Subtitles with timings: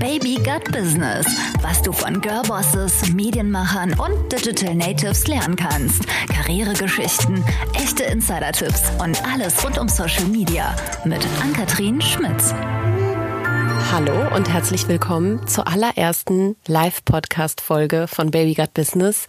[0.00, 1.26] Baby Gut Business,
[1.60, 6.06] was du von Girlbosses, Medienmachern und Digital Natives lernen kannst.
[6.26, 7.44] Karrieregeschichten,
[7.74, 10.74] echte Insider-Tipps und alles rund um Social Media
[11.04, 12.54] mit Ann-Kathrin Schmitz.
[13.92, 19.26] Hallo und herzlich willkommen zur allerersten Live-Podcast-Folge von Baby Gut Business,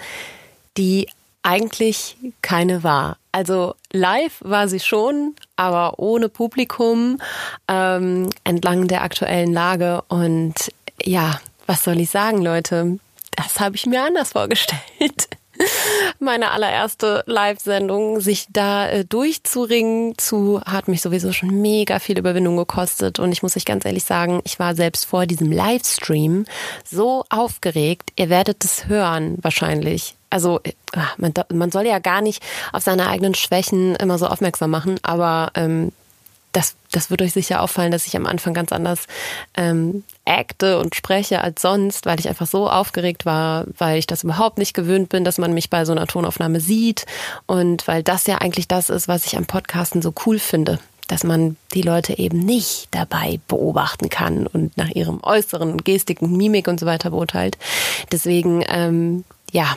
[0.77, 1.09] die
[1.43, 3.17] eigentlich keine war.
[3.33, 7.20] Also live war sie schon, aber ohne Publikum
[7.68, 10.02] ähm, entlang der aktuellen Lage.
[10.07, 10.55] Und
[11.04, 12.98] ja, was soll ich sagen, Leute?
[13.35, 15.30] Das habe ich mir anders vorgestellt.
[16.20, 22.57] Meine allererste Live-Sendung, sich da äh, durchzuringen zu, hat mich sowieso schon mega viel Überwindung
[22.57, 23.20] gekostet.
[23.20, 26.46] Und ich muss euch ganz ehrlich sagen, ich war selbst vor diesem Livestream
[26.84, 28.12] so aufgeregt.
[28.16, 30.73] Ihr werdet es hören, wahrscheinlich also äh,
[31.17, 35.52] man, man soll ja gar nicht auf seine eigenen Schwächen immer so aufmerksam machen, aber
[35.54, 35.91] ähm,
[36.52, 39.07] das, das wird euch sicher auffallen, dass ich am Anfang ganz anders
[39.55, 44.24] ähm, acte und spreche als sonst, weil ich einfach so aufgeregt war, weil ich das
[44.24, 47.05] überhaupt nicht gewöhnt bin, dass man mich bei so einer Tonaufnahme sieht
[47.46, 51.26] und weil das ja eigentlich das ist, was ich am Podcasten so cool finde dass
[51.26, 56.79] man die Leute eben nicht dabei beobachten kann und nach ihrem äußeren Gestiken, Mimik und
[56.79, 57.57] so weiter beurteilt.
[58.13, 59.76] Deswegen, ähm, ja,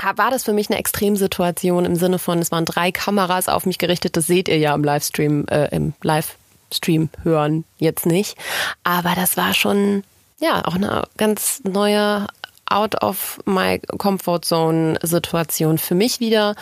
[0.00, 3.78] war das für mich eine Extremsituation im Sinne von, es waren drei Kameras auf mich
[3.78, 4.16] gerichtet.
[4.16, 8.36] Das seht ihr ja im Livestream, äh, im Livestream hören jetzt nicht.
[8.84, 10.04] Aber das war schon,
[10.40, 12.26] ja, auch eine ganz neue
[12.68, 16.54] out of my comfort zone Situation für mich wieder.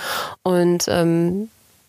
[0.42, 1.48] Und ähm,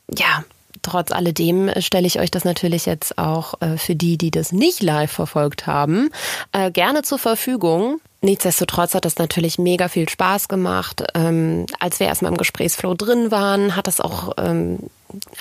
[0.09, 0.43] ja,
[0.85, 4.81] trotz alledem stelle ich euch das natürlich jetzt auch äh, für die, die das nicht
[4.81, 6.09] live verfolgt haben,
[6.51, 7.99] äh, gerne zur Verfügung.
[8.21, 11.03] Nichtsdestotrotz hat das natürlich mega viel Spaß gemacht.
[11.13, 14.79] Ähm, als wir erstmal im Gesprächsflow drin waren, hat das auch ähm,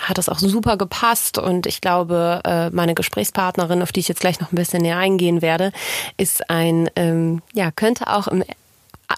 [0.00, 4.20] hat das auch super gepasst und ich glaube, äh, meine Gesprächspartnerin, auf die ich jetzt
[4.20, 5.72] gleich noch ein bisschen näher eingehen werde,
[6.16, 8.44] ist ein, ähm, ja, könnte auch im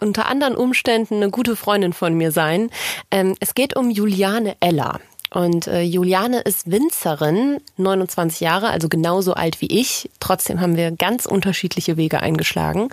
[0.01, 2.71] unter anderen Umständen eine gute Freundin von mir sein.
[3.11, 5.01] Ähm, es geht um Juliane Eller.
[5.31, 10.11] Und äh, Juliane ist Winzerin, 29 Jahre, also genauso alt wie ich.
[10.20, 12.89] Trotzdem haben wir ganz unterschiedliche Wege eingeschlagen.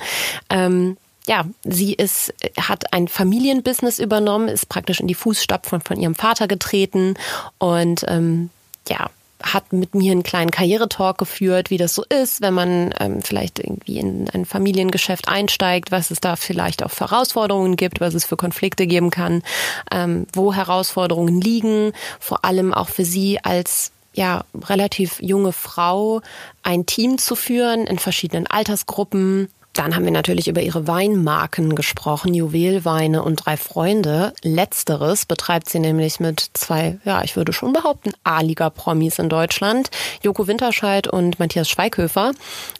[0.50, 6.00] Ähm, ja, sie ist, hat ein Familienbusiness übernommen, ist praktisch in die Fußstapfen von, von
[6.00, 7.16] ihrem Vater getreten
[7.60, 8.50] und ähm,
[8.90, 9.10] ja,
[9.44, 13.59] hat mit mir einen kleinen Karrieretalk geführt, wie das so ist, wenn man ähm, vielleicht
[13.59, 18.26] irgendwie in ein Familiengeschäft einsteigt, was es da vielleicht auch für Herausforderungen gibt, was es
[18.26, 19.44] für Konflikte geben kann,
[19.92, 26.22] ähm, wo Herausforderungen liegen, vor allem auch für sie als ja, relativ junge Frau
[26.62, 32.36] ein Team zu führen in verschiedenen Altersgruppen, dann haben wir natürlich über ihre Weinmarken gesprochen,
[32.36, 34.34] Juwelweine und drei Freunde.
[34.44, 39.90] Letzteres betreibt sie nämlich mit zwei, ja, ich würde schon behaupten, A-Liga-Promis in Deutschland,
[40.22, 42.34] Joko Winterscheid und Matthias Schweighöfer.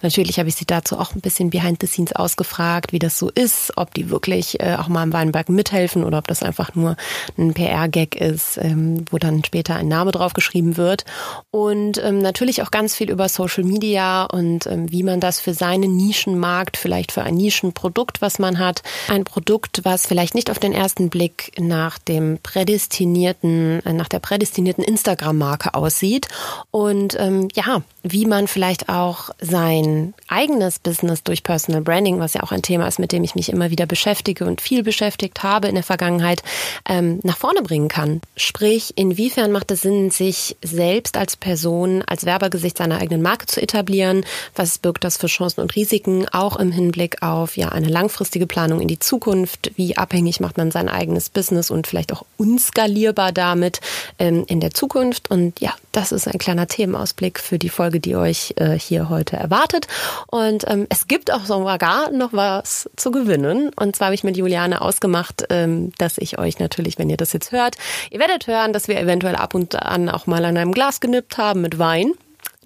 [0.04, 3.30] Natürlich habe ich sie dazu auch ein bisschen behind the scenes ausgefragt, wie das so
[3.30, 6.96] ist, ob die wirklich äh, auch mal im Weinberg mithelfen oder ob das einfach nur
[7.40, 11.06] ein PR-Gag ist, ähm, wo dann später ein Name draufgeschrieben wird.
[11.50, 15.56] Und ähm, natürlich auch ganz viel über Social Media und ähm, wie man das für
[15.56, 18.84] seinen Nischenmarkt vielleicht für ein Nischenprodukt, was man hat.
[19.08, 24.84] Ein Produkt, was vielleicht nicht auf den ersten Blick nach dem prädestinierten, nach der prädestinierten
[24.84, 26.28] Instagram-Marke aussieht.
[26.70, 32.44] Und ähm, ja, wie man vielleicht auch sein eigenes Business durch Personal Branding, was ja
[32.44, 35.70] auch ein Thema ist, mit dem ich mich immer wieder beschäftige und viel beschäftigt habe
[35.70, 36.44] in der Vergangenheit,
[36.88, 38.22] ähm, nach vorne bringen kann.
[38.36, 43.62] Sprich, inwiefern macht es Sinn, sich selbst als Person, als Werbergesicht seiner eigenen Marke zu
[43.62, 44.26] etablieren?
[44.56, 48.82] Was birgt das für Chancen und Risiken, auch im Hinblick auf ja eine langfristige Planung
[48.82, 49.72] in die Zukunft.
[49.76, 53.80] Wie abhängig macht man sein eigenes Business und vielleicht auch unskalierbar damit
[54.20, 55.32] ähm, in der Zukunft?
[55.32, 59.38] Und ja, das ist ein kleiner Themenausblick für die Folge, die euch äh, hier heute
[59.38, 59.88] erwartet.
[60.28, 63.70] Und ähm, es gibt auch sogar noch was zu gewinnen.
[63.76, 67.32] Und zwar habe ich mit Juliane ausgemacht, ähm, dass ich euch natürlich, wenn ihr das
[67.32, 67.78] jetzt hört,
[68.10, 71.38] ihr werdet hören, dass wir eventuell ab und an auch mal an einem Glas genippt
[71.38, 72.14] haben mit Wein.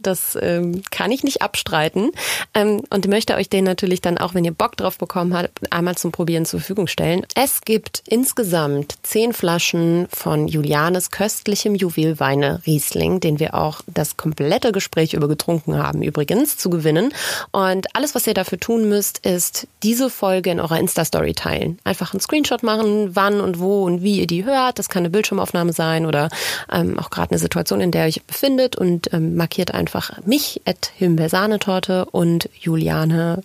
[0.02, 2.12] Das ähm, kann ich nicht abstreiten
[2.54, 5.96] ähm, und möchte euch den natürlich dann auch, wenn ihr Bock drauf bekommen habt, einmal
[5.96, 7.26] zum Probieren zur Verfügung stellen.
[7.36, 14.72] Es gibt insgesamt zehn Flaschen von Julianes köstlichem Juwelweine Riesling, den wir auch das komplette
[14.72, 17.14] Gespräch über getrunken haben, übrigens zu gewinnen.
[17.52, 21.80] Und alles, was ihr dafür tun müsst, ist diese Folge in eurer Insta-Story teilen.
[21.84, 24.80] Einfach einen Screenshot machen, wann und wo und wie ihr die hört.
[24.80, 26.30] Das kann eine Bildschirmaufnahme sein oder
[26.72, 30.12] ähm, auch gerade eine Situation, in der ihr euch befindet und ähm, markiert einfach einfach
[30.26, 33.42] mich at Himbeersahnetorte und Juliane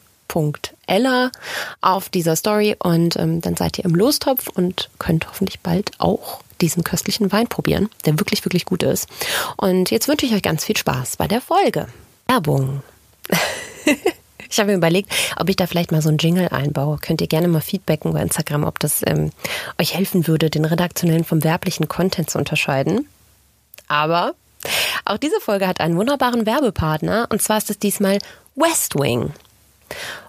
[0.86, 1.30] Ella
[1.82, 6.40] auf dieser Story und ähm, dann seid ihr im Lostopf und könnt hoffentlich bald auch
[6.62, 9.08] diesen köstlichen Wein probieren, der wirklich, wirklich gut ist.
[9.58, 11.86] Und jetzt wünsche ich euch ganz viel Spaß bei der Folge.
[12.28, 12.82] Werbung.
[14.50, 16.98] Ich habe mir überlegt, ob ich da vielleicht mal so einen Jingle einbaue.
[16.98, 19.30] Könnt ihr gerne mal feedbacken bei Instagram, ob das ähm,
[19.80, 23.08] euch helfen würde, den redaktionellen vom werblichen Content zu unterscheiden.
[23.88, 24.34] Aber
[25.04, 28.18] auch diese Folge hat einen wunderbaren Werbepartner und zwar ist es diesmal
[28.54, 29.32] West Wing.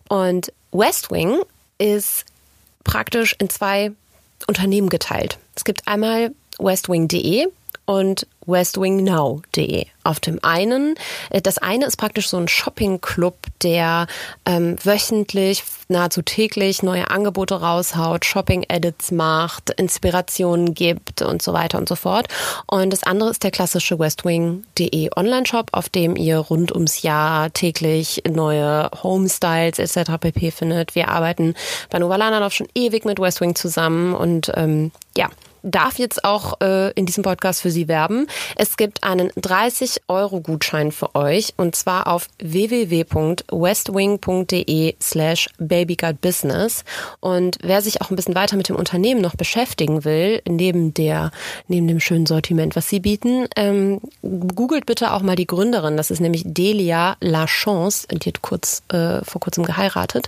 [0.09, 1.41] Und West Wing
[1.77, 2.25] ist
[2.83, 3.91] praktisch in zwei
[4.47, 5.37] Unternehmen geteilt.
[5.55, 7.47] Es gibt einmal westwing.de
[7.85, 9.85] und westwingnow.de.
[10.03, 10.95] Auf dem einen,
[11.29, 14.07] äh, das eine ist praktisch so ein Shopping-Club, der
[14.45, 21.87] ähm, wöchentlich, nahezu täglich neue Angebote raushaut, Shopping-Edits macht, Inspirationen gibt und so weiter und
[21.87, 22.27] so fort.
[22.67, 28.23] Und das andere ist der klassische westwing.de Online-Shop, auf dem ihr rund ums Jahr täglich
[28.29, 30.11] neue Homestyles etc.
[30.19, 30.51] pp.
[30.51, 30.95] findet.
[30.95, 31.55] Wir arbeiten
[31.89, 35.29] bei Novalanadov schon ewig mit Westwing zusammen und ähm, ja,
[35.63, 38.27] darf jetzt auch äh, in diesem Podcast für Sie werben.
[38.55, 46.83] Es gibt einen 30-Euro-Gutschein für euch und zwar auf www.westwing.de slash babygutbusiness.
[47.19, 51.31] Und wer sich auch ein bisschen weiter mit dem Unternehmen noch beschäftigen will, neben der,
[51.67, 55.97] neben dem schönen Sortiment, was sie bieten, ähm, googelt bitte auch mal die Gründerin.
[55.97, 58.07] Das ist nämlich Delia Lachance.
[58.09, 60.27] Die hat kurz, äh, vor kurzem geheiratet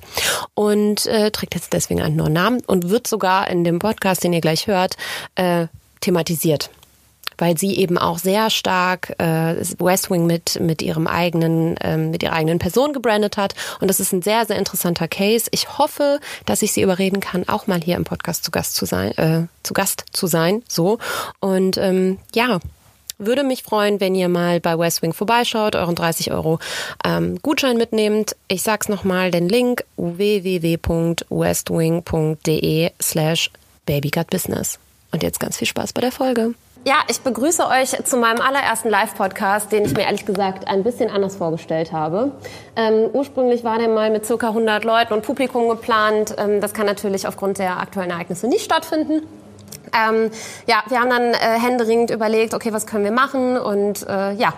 [0.53, 4.33] und äh, trägt jetzt deswegen einen neuen Namen und wird sogar in dem Podcast, den
[4.33, 4.95] ihr gleich hört,
[5.35, 5.67] äh,
[6.01, 6.69] thematisiert
[7.37, 12.23] weil sie eben auch sehr stark äh, West Wing mit mit ihrem eigenen äh, mit
[12.23, 15.47] ihrer eigenen Person gebrandet hat und das ist ein sehr sehr interessanter Case.
[15.51, 18.85] Ich hoffe, dass ich sie überreden kann, auch mal hier im Podcast zu Gast zu
[18.85, 20.99] sein, äh, zu Gast zu sein, so
[21.39, 22.59] und ähm, ja.
[23.17, 26.59] Würde mich freuen, wenn ihr mal bei West Wing vorbeischaut, euren 30 Euro
[27.05, 28.35] ähm, Gutschein mitnehmt.
[28.49, 33.51] Ich sag's nochmal, den Link www.westwing.de slash
[33.85, 34.79] babygutbusiness.
[35.11, 36.53] Und jetzt ganz viel Spaß bei der Folge.
[36.87, 41.09] Ja, ich begrüße euch zu meinem allerersten Live-Podcast, den ich mir ehrlich gesagt ein bisschen
[41.09, 42.31] anders vorgestellt habe.
[42.75, 46.35] Ähm, ursprünglich war der mal mit circa 100 Leuten und Publikum geplant.
[46.37, 49.23] Ähm, das kann natürlich aufgrund der aktuellen Ereignisse nicht stattfinden.
[49.95, 50.29] Ähm,
[50.67, 53.57] ja, wir haben dann äh, händeringend überlegt, okay, was können wir machen?
[53.57, 54.53] Und äh, ja,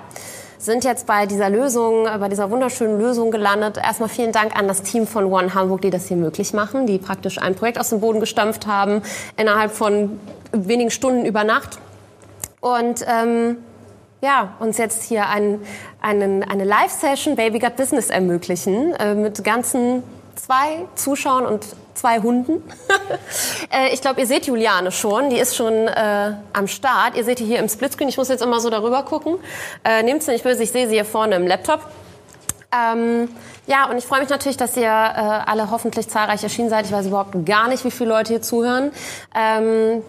[0.57, 3.77] sind jetzt bei dieser Lösung, äh, bei dieser wunderschönen Lösung gelandet.
[3.77, 6.98] Erstmal vielen Dank an das Team von One Hamburg, die das hier möglich machen, die
[6.98, 9.01] praktisch ein Projekt aus dem Boden gestampft haben,
[9.36, 10.19] innerhalb von
[10.51, 11.80] wenigen Stunden über Nacht.
[12.59, 13.57] Und ähm,
[14.21, 15.62] ja, uns jetzt hier ein,
[16.01, 20.03] einen, eine Live-Session Baby Got Business ermöglichen äh, mit ganzen
[20.36, 21.68] zwei Zuschauern und
[21.98, 22.64] zwei Hunden.
[23.72, 25.30] äh, ich glaube, ihr seht Juliane schon.
[25.30, 27.16] Die ist schon äh, am Start.
[27.16, 28.10] Ihr seht die hier im Splitscreen.
[28.10, 29.38] Ich muss jetzt immer so darüber gucken.
[29.84, 30.64] Äh, Nehmt sie nicht böse.
[30.64, 31.82] Ich sehe sie hier vorne im Laptop.
[32.72, 33.30] Ähm,
[33.66, 36.86] ja, und ich freue mich natürlich, dass ihr äh, alle hoffentlich zahlreich erschienen seid.
[36.86, 38.92] Ich weiß überhaupt gar nicht, wie viele Leute hier zuhören.
[39.36, 40.04] Ähm,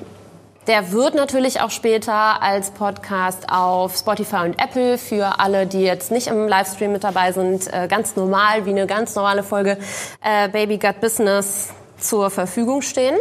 [0.69, 6.11] der wird natürlich auch später als Podcast auf Spotify und Apple für alle, die jetzt
[6.11, 9.79] nicht im Livestream mit dabei sind, äh, ganz normal, wie eine ganz normale Folge
[10.23, 13.17] äh, Baby Gut Business zur Verfügung stehen.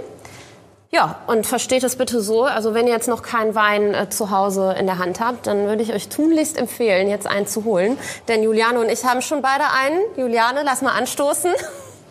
[0.89, 4.31] Ja, und versteht es bitte so, also wenn ihr jetzt noch keinen Wein äh, zu
[4.31, 7.97] Hause in der Hand habt, dann würde ich euch tunlichst empfehlen, jetzt einen zu holen.
[8.29, 9.99] Denn Juliane und ich haben schon beide einen.
[10.15, 11.51] Juliane, lass mal anstoßen.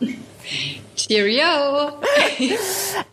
[1.06, 1.44] Cheerio!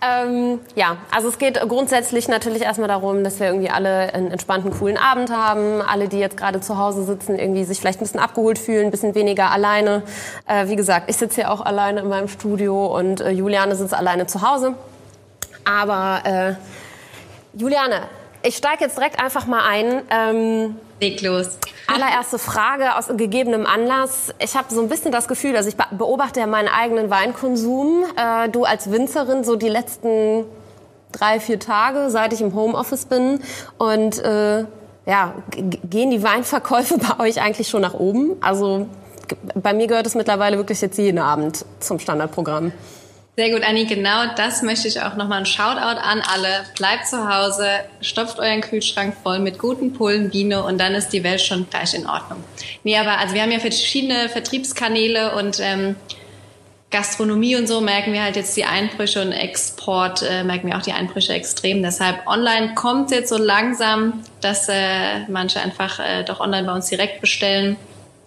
[0.01, 4.71] ähm, ja, also es geht grundsätzlich natürlich erstmal darum, dass wir irgendwie alle einen entspannten,
[4.71, 5.81] coolen Abend haben.
[5.81, 8.91] Alle, die jetzt gerade zu Hause sitzen, irgendwie sich vielleicht ein bisschen abgeholt fühlen, ein
[8.91, 10.01] bisschen weniger alleine.
[10.47, 13.93] Äh, wie gesagt, ich sitze hier auch alleine in meinem Studio und äh, Juliane sitzt
[13.93, 14.73] alleine zu Hause.
[15.63, 16.53] Aber äh,
[17.59, 18.07] Juliane,
[18.41, 20.01] ich steige jetzt direkt einfach mal ein.
[20.09, 21.59] Ähm, Leg los.
[21.87, 24.33] Allererste Frage aus gegebenem Anlass.
[24.39, 28.05] Ich habe so ein bisschen das Gefühl, also ich beobachte ja meinen eigenen Weinkonsum.
[28.15, 30.45] Äh, du als Winzerin so die letzten
[31.11, 33.41] drei, vier Tage, seit ich im Homeoffice bin.
[33.77, 34.65] Und äh,
[35.05, 38.37] ja, gehen die Weinverkäufe bei euch eigentlich schon nach oben?
[38.41, 38.87] Also
[39.55, 42.71] bei mir gehört es mittlerweile wirklich jetzt jeden Abend zum Standardprogramm.
[43.35, 43.85] Sehr gut, Anni.
[43.85, 46.65] Genau das möchte ich auch nochmal ein Shoutout an alle.
[46.77, 47.67] Bleibt zu Hause,
[47.99, 51.95] stopft euren Kühlschrank voll mit guten Pullen, Biene und dann ist die Welt schon gleich
[51.95, 52.43] in Ordnung.
[52.83, 55.95] Nee, aber also wir haben ja verschiedene Vertriebskanäle und ähm,
[56.91, 60.83] Gastronomie und so merken wir halt jetzt die Einbrüche und Export äh, merken wir auch
[60.83, 61.81] die Einbrüche extrem.
[61.81, 66.87] Deshalb online kommt jetzt so langsam, dass äh, manche einfach äh, doch online bei uns
[66.89, 67.77] direkt bestellen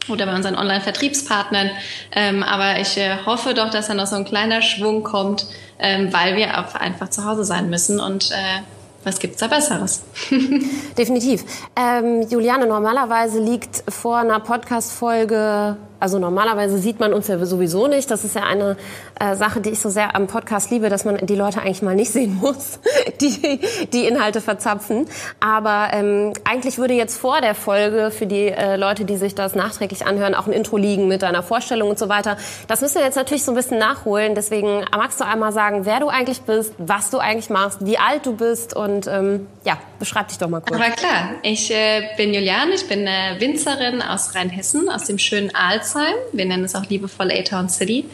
[0.09, 1.71] oder bei unseren Online-Vertriebspartnern.
[2.13, 5.47] Ähm, aber ich äh, hoffe doch, dass da noch so ein kleiner Schwung kommt,
[5.79, 8.63] ähm, weil wir auch einfach zu Hause sein müssen und äh,
[9.07, 10.03] was gibt's da Besseres?
[10.99, 11.45] Definitiv.
[11.77, 18.11] Ähm, Juliane, normalerweise liegt vor einer Podcast-Folge Also normalerweise sieht man uns ja sowieso nicht.
[18.11, 18.77] Das ist ja eine
[19.19, 21.95] äh, Sache, die ich so sehr am Podcast liebe, dass man die Leute eigentlich mal
[21.95, 22.79] nicht sehen muss,
[23.21, 23.61] die
[23.93, 25.07] die Inhalte verzapfen.
[25.41, 29.55] Aber ähm, eigentlich würde jetzt vor der Folge für die äh, Leute, die sich das
[29.55, 32.37] nachträglich anhören, auch ein Intro liegen mit deiner Vorstellung und so weiter.
[32.69, 34.35] Das müssen wir jetzt natürlich so ein bisschen nachholen.
[34.35, 38.27] Deswegen magst du einmal sagen, wer du eigentlich bist, was du eigentlich machst, wie alt
[38.27, 40.81] du bist und ähm, ja, beschreib dich doch mal kurz.
[40.81, 45.55] Aber klar, ich äh, bin Juliane, ich bin äh, Winzerin aus Rheinhessen, aus dem schönen
[45.87, 46.15] Alzheim.
[46.33, 48.07] Wir nennen es auch liebevoll A-Town City.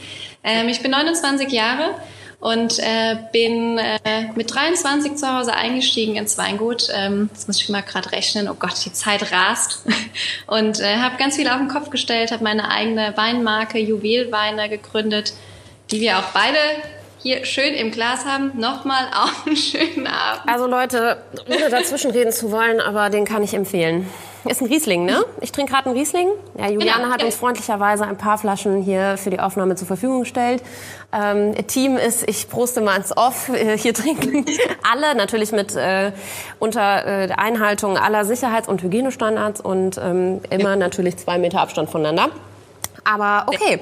[0.45, 1.95] Ähm, ich bin 29 Jahre
[2.39, 6.89] und äh, bin äh, mit 23 zu Hause eingestiegen ins Weingut.
[6.95, 8.49] Ähm, das muss ich mal gerade rechnen.
[8.51, 9.87] Oh Gott, die Zeit rast.
[10.47, 15.33] Und äh, habe ganz viel auf den Kopf gestellt, habe meine eigene Weinmarke Juwelweine gegründet,
[15.91, 16.59] die wir auch beide
[17.23, 18.53] hier schön im Glas haben.
[18.59, 20.47] Nochmal auch einen schönen Abend.
[20.47, 24.11] Also Leute, ohne dazwischenreden zu wollen, aber den kann ich empfehlen.
[24.45, 25.25] Ist ein Riesling, ne?
[25.41, 26.29] Ich trinke gerade einen Riesling.
[26.59, 27.27] Ja, Juliane Genau, hat ja.
[27.27, 30.63] uns freundlicherweise ein paar Flaschen hier für die Aufnahme zur Verfügung gestellt.
[31.13, 33.49] Ähm, Team ist, ich proste mal ins Off.
[33.51, 34.45] Äh, Hier trinken
[34.93, 36.13] alle, natürlich mit äh,
[36.59, 42.31] unter äh, Einhaltung aller Sicherheits- und Hygienestandards und ähm, immer natürlich zwei Meter Abstand voneinander.
[43.05, 43.79] Aber okay.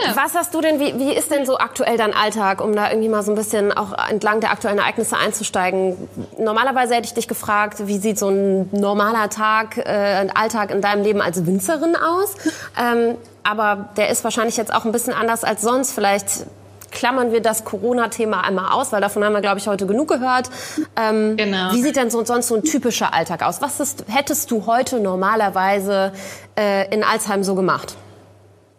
[0.00, 0.16] Genau.
[0.16, 3.08] Was hast du denn, wie, wie ist denn so aktuell dein Alltag, um da irgendwie
[3.08, 5.96] mal so ein bisschen auch entlang der aktuellen Ereignisse einzusteigen?
[6.38, 10.80] Normalerweise hätte ich dich gefragt, wie sieht so ein normaler Tag, äh, ein Alltag in
[10.80, 12.34] deinem Leben als Winzerin aus?
[12.76, 15.92] Ähm, aber der ist wahrscheinlich jetzt auch ein bisschen anders als sonst.
[15.92, 16.46] Vielleicht
[16.90, 20.48] klammern wir das Corona-Thema einmal aus, weil davon haben wir, glaube ich, heute genug gehört.
[20.96, 21.72] Ähm, Genau.
[21.72, 23.60] Wie sieht denn so, sonst so ein typischer Alltag aus?
[23.60, 26.12] Was ist, hättest du heute normalerweise
[26.58, 27.96] äh, in Alzheim so gemacht?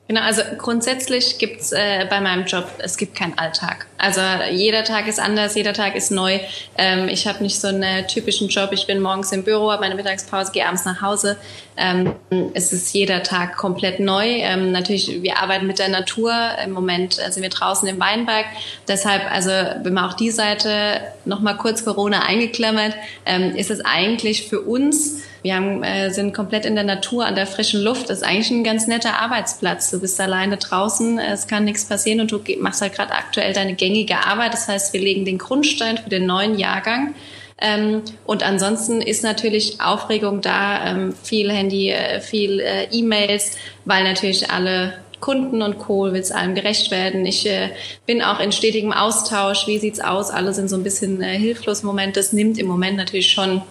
[0.07, 3.87] Genau, also grundsätzlich gibt's äh, bei meinem Job, es gibt keinen Alltag.
[3.97, 4.21] Also
[4.51, 6.39] jeder Tag ist anders, jeder Tag ist neu.
[6.77, 8.69] Ähm, ich habe nicht so einen typischen Job.
[8.71, 11.37] Ich bin morgens im Büro, habe meine Mittagspause, gehe abends nach Hause.
[11.75, 12.13] Ähm,
[12.53, 14.27] es ist jeder Tag komplett neu.
[14.27, 16.31] Ähm, natürlich, wir arbeiten mit der Natur.
[16.63, 18.45] Im Moment äh, sind wir draußen im Weinberg.
[18.87, 22.93] Deshalb, also wenn man auch die Seite noch mal kurz Corona eingeklammert,
[23.25, 27.35] ähm, ist es eigentlich für uns wir haben, äh, sind komplett in der Natur, an
[27.35, 28.09] der frischen Luft.
[28.09, 29.91] Das ist eigentlich ein ganz netter Arbeitsplatz.
[29.91, 33.75] Du bist alleine draußen, es kann nichts passieren und du machst halt gerade aktuell deine
[33.75, 34.53] gängige Arbeit.
[34.53, 37.13] Das heißt, wir legen den Grundstein für den neuen Jahrgang.
[37.61, 43.51] Ähm, und ansonsten ist natürlich Aufregung da, ähm, viel Handy, äh, viel äh, E-Mails,
[43.85, 46.11] weil natürlich alle Kunden und Co.
[46.11, 47.23] will es allem gerecht werden.
[47.27, 47.69] Ich äh,
[48.07, 49.67] bin auch in stetigem Austausch.
[49.67, 50.31] Wie sieht's aus?
[50.31, 52.17] Alle sind so ein bisschen äh, hilflos im Moment.
[52.17, 53.61] Das nimmt im Moment natürlich schon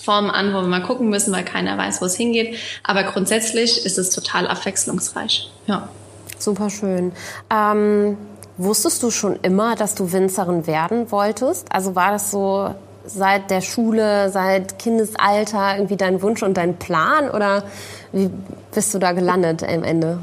[0.00, 2.56] Formen an, wo wir mal gucken müssen, weil keiner weiß, wo es hingeht.
[2.82, 5.50] Aber grundsätzlich ist es total abwechslungsreich.
[5.66, 5.88] Ja.
[6.38, 7.12] Super schön.
[7.50, 8.16] Ähm,
[8.56, 11.70] wusstest du schon immer, dass du Winzerin werden wolltest?
[11.70, 17.30] Also war das so seit der Schule, seit Kindesalter irgendwie dein Wunsch und dein Plan?
[17.30, 17.64] Oder
[18.12, 18.30] wie
[18.74, 20.18] bist du da gelandet am Ende?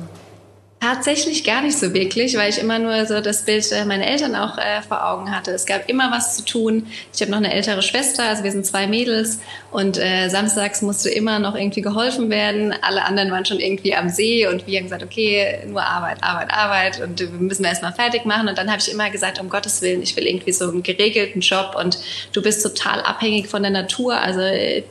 [0.79, 4.36] Tatsächlich gar nicht so wirklich, weil ich immer nur so das Bild äh, meiner Eltern
[4.36, 5.50] auch äh, vor Augen hatte.
[5.51, 6.86] Es gab immer was zu tun.
[7.12, 11.09] Ich habe noch eine ältere Schwester, also wir sind zwei Mädels und äh, samstags musste
[11.09, 12.74] immer noch irgendwie geholfen werden.
[12.81, 16.51] Alle anderen waren schon irgendwie am See und wir haben gesagt, okay, nur Arbeit, Arbeit,
[16.51, 18.47] Arbeit und wir müssen erstmal fertig machen.
[18.47, 21.41] Und dann habe ich immer gesagt, um Gottes Willen, ich will irgendwie so einen geregelten
[21.41, 22.00] Job und
[22.31, 24.17] du bist total abhängig von der Natur.
[24.17, 24.41] Also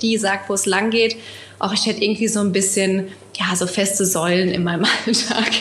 [0.03, 1.17] die sagt, wo es lang geht.
[1.59, 5.53] Auch ich hätte irgendwie so ein bisschen, ja, so feste Säulen in meinem Alltag.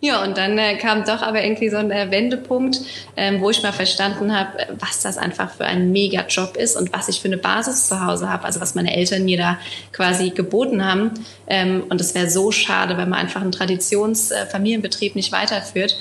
[0.00, 2.80] Ja, und dann äh, kam doch aber irgendwie so ein äh, Wendepunkt,
[3.16, 7.08] ähm, wo ich mal verstanden habe, was das einfach für ein Mega-Job ist und was
[7.08, 9.58] ich für eine Basis zu Hause habe, also was meine Eltern mir da
[9.92, 11.10] quasi geboten haben.
[11.46, 15.98] Ähm, und es wäre so schade, wenn man einfach einen Traditionsfamilienbetrieb nicht weiterführt.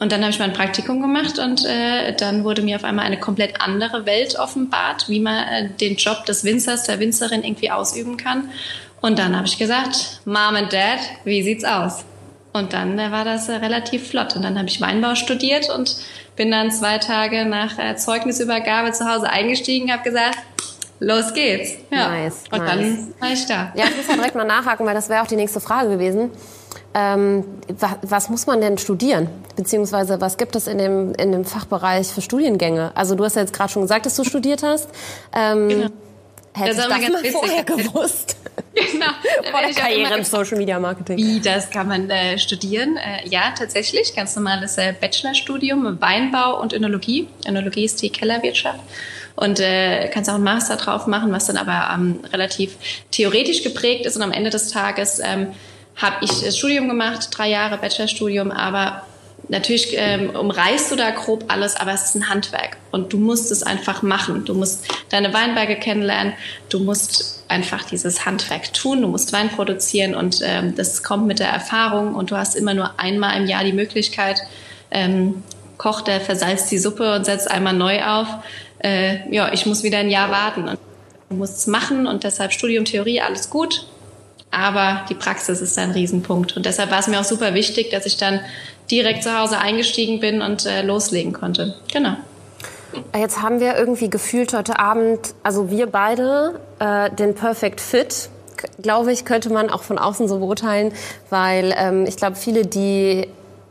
[0.00, 3.06] Und dann habe ich mal ein Praktikum gemacht und äh, dann wurde mir auf einmal
[3.06, 7.70] eine komplett andere Welt offenbart, wie man äh, den Job des Winzers, der Winzerin irgendwie
[7.70, 8.50] ausüben kann.
[9.00, 12.04] Und dann habe ich gesagt, Mom and Dad, wie sieht's aus?
[12.52, 14.34] Und dann äh, war das äh, relativ flott.
[14.36, 15.96] Und dann habe ich Weinbau studiert und
[16.36, 20.38] bin dann zwei Tage nach äh, Zeugnisübergabe zu Hause eingestiegen, habe gesagt,
[21.00, 21.72] los geht's.
[21.90, 22.08] Ja.
[22.08, 22.68] Nice, und nice.
[22.68, 23.72] dann war ich da.
[23.74, 26.30] Ja, ich muss ja direkt mal nachhaken, weil das wäre auch die nächste Frage gewesen.
[26.94, 29.28] Ähm, wa was muss man denn studieren?
[29.56, 32.92] Beziehungsweise was gibt es in dem, in dem Fachbereich für Studiengänge?
[32.94, 34.88] Also du hast ja jetzt gerade schon gesagt, dass du studiert hast.
[35.34, 35.88] Ähm, Genau.
[36.56, 37.32] Hätte Das ich das mal witzig.
[37.32, 38.36] vorher gewusst.
[38.74, 39.06] Genau.
[39.52, 41.16] Vor der Karriere im Social Media Marketing.
[41.16, 42.96] Wie, das kann man äh, studieren?
[42.96, 44.14] Äh, ja, tatsächlich.
[44.16, 47.28] Ganz normales äh, Bachelorstudium, Weinbau und Önologie.
[47.46, 48.80] Önologie ist die Kellerwirtschaft.
[49.36, 52.76] Und äh, kannst auch einen Master drauf machen, was dann aber ähm, relativ
[53.10, 54.16] theoretisch geprägt ist.
[54.16, 55.48] Und am Ende des Tages ähm,
[55.96, 59.02] habe ich das Studium gemacht, drei Jahre Bachelorstudium, aber
[59.48, 63.50] natürlich ähm, umreißt du da grob alles, aber es ist ein Handwerk und du musst
[63.50, 64.44] es einfach machen.
[64.44, 66.34] Du musst deine Weinberge kennenlernen,
[66.68, 71.38] du musst einfach dieses Handwerk tun, du musst Wein produzieren und ähm, das kommt mit
[71.38, 74.40] der Erfahrung und du hast immer nur einmal im Jahr die Möglichkeit,
[74.90, 75.42] ähm,
[75.76, 78.28] kocht der, versalzt die Suppe und setzt einmal neu auf.
[78.84, 80.78] Äh, ja, ich muss wieder ein Jahr warten und
[81.30, 83.86] du musst es machen und deshalb Studium, Theorie, alles gut.
[84.50, 86.56] Aber die Praxis ist ein Riesenpunkt.
[86.56, 88.40] Und deshalb war es mir auch super wichtig, dass ich dann
[88.90, 91.74] direkt zu Hause eingestiegen bin und äh, loslegen konnte.
[91.92, 92.16] Genau.
[93.18, 98.28] Jetzt haben wir irgendwie gefühlt heute Abend, also wir beide, äh, den Perfect Fit,
[98.80, 100.92] glaube ich, könnte man auch von außen so beurteilen,
[101.30, 103.26] weil ähm, ich glaube, viele, die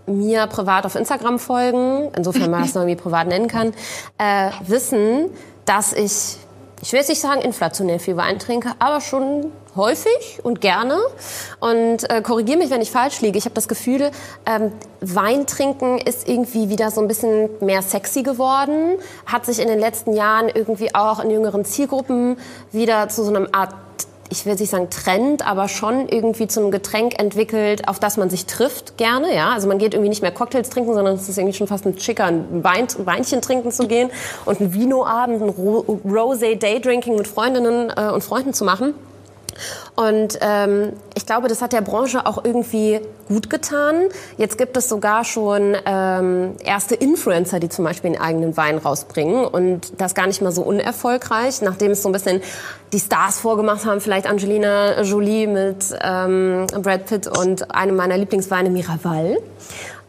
[0.06, 3.74] mir privat auf Instagram folgen, insofern man das noch irgendwie privat nennen kann,
[4.18, 5.30] äh, wissen,
[5.66, 6.38] dass ich
[6.84, 10.98] ich will jetzt nicht sagen inflationär viel Wein trinke, aber schon häufig und gerne.
[11.62, 13.38] Und äh, korrigiere mich, wenn ich falsch liege.
[13.38, 14.12] Ich habe das Gefühl,
[14.46, 19.70] ähm, Wein trinken ist irgendwie wieder so ein bisschen mehr sexy geworden, hat sich in
[19.70, 22.38] den letzten Jahren irgendwie auch in jüngeren Zielgruppen
[22.74, 23.74] wieder zu so einem Art
[24.34, 28.32] ich will nicht sagen Trend, aber schon irgendwie zu einem Getränk entwickelt, auf das man
[28.32, 29.34] sich trifft gerne.
[29.34, 31.86] Ja, also man geht irgendwie nicht mehr Cocktails trinken, sondern es ist irgendwie schon fast
[31.86, 34.10] ein schicker, ein Wein, Weinchen trinken zu gehen
[34.46, 38.96] und ein Vinoabend, ein Rosé Daydrinking mit Freundinnen äh, und Freunden zu machen.
[39.96, 44.10] Und ähm, ich glaube, das hat der Branche auch irgendwie gut getan.
[44.38, 49.46] Jetzt gibt es sogar schon ähm, erste Influencer, die zum Beispiel einen eigenen Wein rausbringen
[49.46, 52.42] und das gar nicht mal so unerfolgreich, nachdem es so ein bisschen
[52.92, 58.70] die Stars vorgemacht haben, vielleicht Angelina Jolie mit ähm, Brad Pitt und einem meiner Lieblingsweine
[58.70, 59.38] Miraval.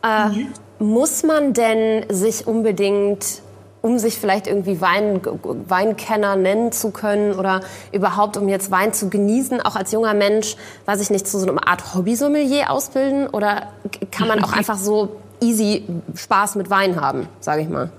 [0.03, 0.49] Äh, mhm.
[0.79, 3.44] Muss man denn sich unbedingt
[3.85, 7.61] um sich vielleicht irgendwie Wein, Weinkenner nennen zu können oder
[7.93, 11.47] überhaupt, um jetzt Wein zu genießen, auch als junger Mensch, weiß ich nicht, zu so
[11.47, 13.29] einer Art Hobby-Sommelier ausbilden?
[13.29, 13.69] Oder
[14.11, 17.91] kann man auch einfach so easy Spaß mit Wein haben, sage ich mal?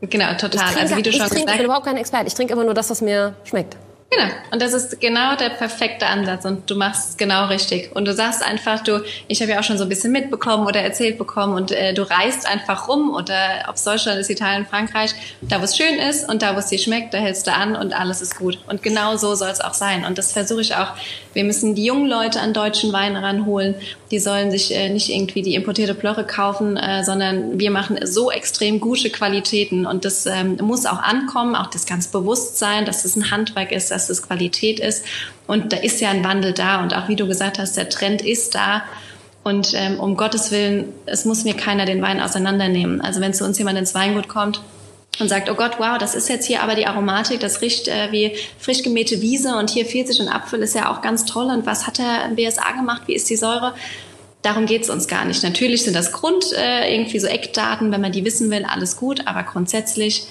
[0.00, 0.54] Genau, total.
[0.54, 2.28] Ich trinke, also wie du schon ich, trinke, ich bin überhaupt kein Experte.
[2.28, 3.76] Ich trinke immer nur das, was mir schmeckt.
[4.08, 4.30] Genau.
[4.52, 7.94] Und das ist genau der perfekte Ansatz und du machst es genau richtig.
[7.94, 10.80] Und du sagst einfach, du, ich habe ja auch schon so ein bisschen mitbekommen oder
[10.80, 15.12] erzählt bekommen und äh, du reist einfach rum oder ob es Deutschland ist, Italien, Frankreich,
[15.42, 17.74] da wo es schön ist und da wo es dir schmeckt, da hältst du an
[17.74, 18.58] und alles ist gut.
[18.68, 20.04] Und genau so soll es auch sein.
[20.04, 20.92] Und das versuche ich auch.
[21.32, 23.74] Wir müssen die jungen Leute an deutschen Wein ranholen.
[24.10, 28.30] Die sollen sich äh, nicht irgendwie die importierte Plörre kaufen, äh, sondern wir machen so
[28.30, 33.16] extrem gute Qualitäten und das ähm, muss auch ankommen, auch das ganz Bewusstsein, dass es
[33.16, 35.04] ein Handwerk ist, dass es Qualität ist.
[35.46, 36.82] Und da ist ja ein Wandel da.
[36.82, 38.82] Und auch wie du gesagt hast, der Trend ist da.
[39.42, 43.00] Und ähm, um Gottes Willen, es muss mir keiner den Wein auseinandernehmen.
[43.00, 44.60] Also wenn zu uns jemand ins Weingut kommt
[45.18, 48.12] und sagt, oh Gott, wow, das ist jetzt hier aber die Aromatik, das riecht äh,
[48.12, 51.46] wie frisch gemähte Wiese und hier fehlt sich ein Apfel, ist ja auch ganz toll.
[51.46, 53.02] Und was hat der BSA gemacht?
[53.06, 53.74] Wie ist die Säure?
[54.42, 55.42] Darum geht es uns gar nicht.
[55.42, 59.26] Natürlich sind das Grund äh, irgendwie so Eckdaten, wenn man die wissen will, alles gut,
[59.26, 60.26] aber grundsätzlich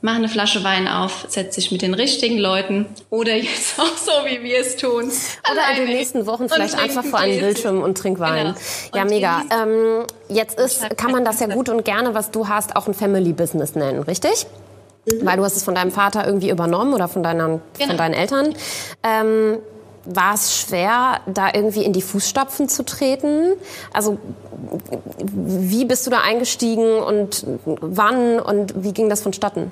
[0.00, 4.12] mach eine Flasche Wein auf, setz dich mit den richtigen Leuten oder jetzt auch so,
[4.26, 5.10] wie wir es tun.
[5.50, 8.54] Oder in den nächsten Wochen vielleicht einfach vor einem Bildschirm und trink Wein.
[8.92, 8.96] Genau.
[8.96, 9.42] Ja, mega.
[9.50, 12.94] Ähm, jetzt ist, kann man das ja gut und gerne, was du hast, auch ein
[12.94, 14.46] Family Business nennen, richtig?
[15.06, 15.26] Mhm.
[15.26, 17.88] Weil du hast es von deinem Vater irgendwie übernommen oder von, deiner, genau.
[17.88, 18.54] von deinen Eltern.
[19.02, 19.58] Ähm,
[20.10, 23.52] war es schwer, da irgendwie in die Fußstapfen zu treten?
[23.92, 24.18] Also
[25.20, 29.70] wie bist du da eingestiegen und wann und wie ging das vonstatten?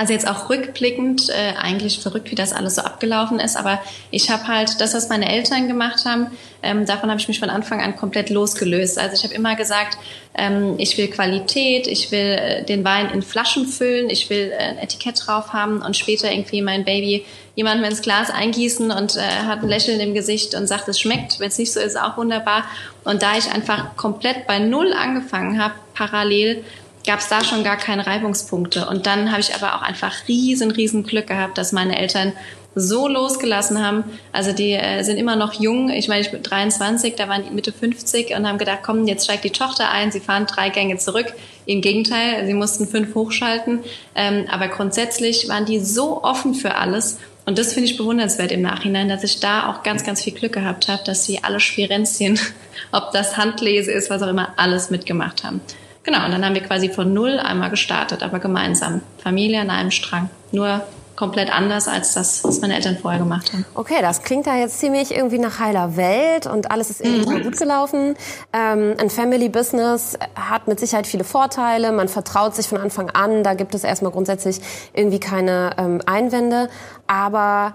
[0.00, 3.82] Also jetzt auch rückblickend, äh, eigentlich verrückt, wie das alles so abgelaufen ist, aber
[4.12, 6.28] ich habe halt das, was meine Eltern gemacht haben,
[6.62, 8.96] ähm, davon habe ich mich von Anfang an komplett losgelöst.
[8.96, 9.98] Also ich habe immer gesagt,
[10.34, 14.62] ähm, ich will Qualität, ich will äh, den Wein in Flaschen füllen, ich will äh,
[14.62, 17.24] ein Etikett drauf haben und später irgendwie mein Baby
[17.56, 21.40] jemandem ins Glas eingießen und äh, hat ein Lächeln im Gesicht und sagt, es schmeckt.
[21.40, 22.64] Wenn es nicht so ist, auch wunderbar.
[23.02, 26.64] Und da ich einfach komplett bei Null angefangen habe, parallel,
[27.08, 28.86] gab es da schon gar keine Reibungspunkte.
[28.86, 32.34] Und dann habe ich aber auch einfach riesen, riesen Glück gehabt, dass meine Eltern
[32.74, 34.04] so losgelassen haben.
[34.30, 35.88] Also die äh, sind immer noch jung.
[35.88, 39.24] Ich meine, ich bin 23, da waren die Mitte 50 und haben gedacht, komm, jetzt
[39.24, 41.32] steigt die Tochter ein, sie fahren drei Gänge zurück.
[41.64, 43.80] Im Gegenteil, sie mussten fünf hochschalten.
[44.14, 47.20] Ähm, aber grundsätzlich waren die so offen für alles.
[47.46, 50.52] Und das finde ich bewundernswert im Nachhinein, dass ich da auch ganz, ganz viel Glück
[50.52, 52.38] gehabt habe, dass sie alle Spirenzien,
[52.92, 55.62] ob das Handlese ist, was auch immer, alles mitgemacht haben.
[56.08, 59.02] Genau, und dann haben wir quasi von null einmal gestartet, aber gemeinsam.
[59.22, 60.30] Familie an einem Strang.
[60.52, 60.80] Nur
[61.16, 63.66] komplett anders als das, was meine Eltern vorher gemacht haben.
[63.74, 67.42] Okay, das klingt da jetzt ziemlich irgendwie nach heiler Welt und alles ist irgendwie mhm.
[67.42, 68.14] gut gelaufen.
[68.54, 71.92] Ähm, ein Family Business hat mit Sicherheit viele Vorteile.
[71.92, 73.42] Man vertraut sich von Anfang an.
[73.42, 74.60] Da gibt es erstmal grundsätzlich
[74.94, 76.70] irgendwie keine ähm, Einwände.
[77.06, 77.74] Aber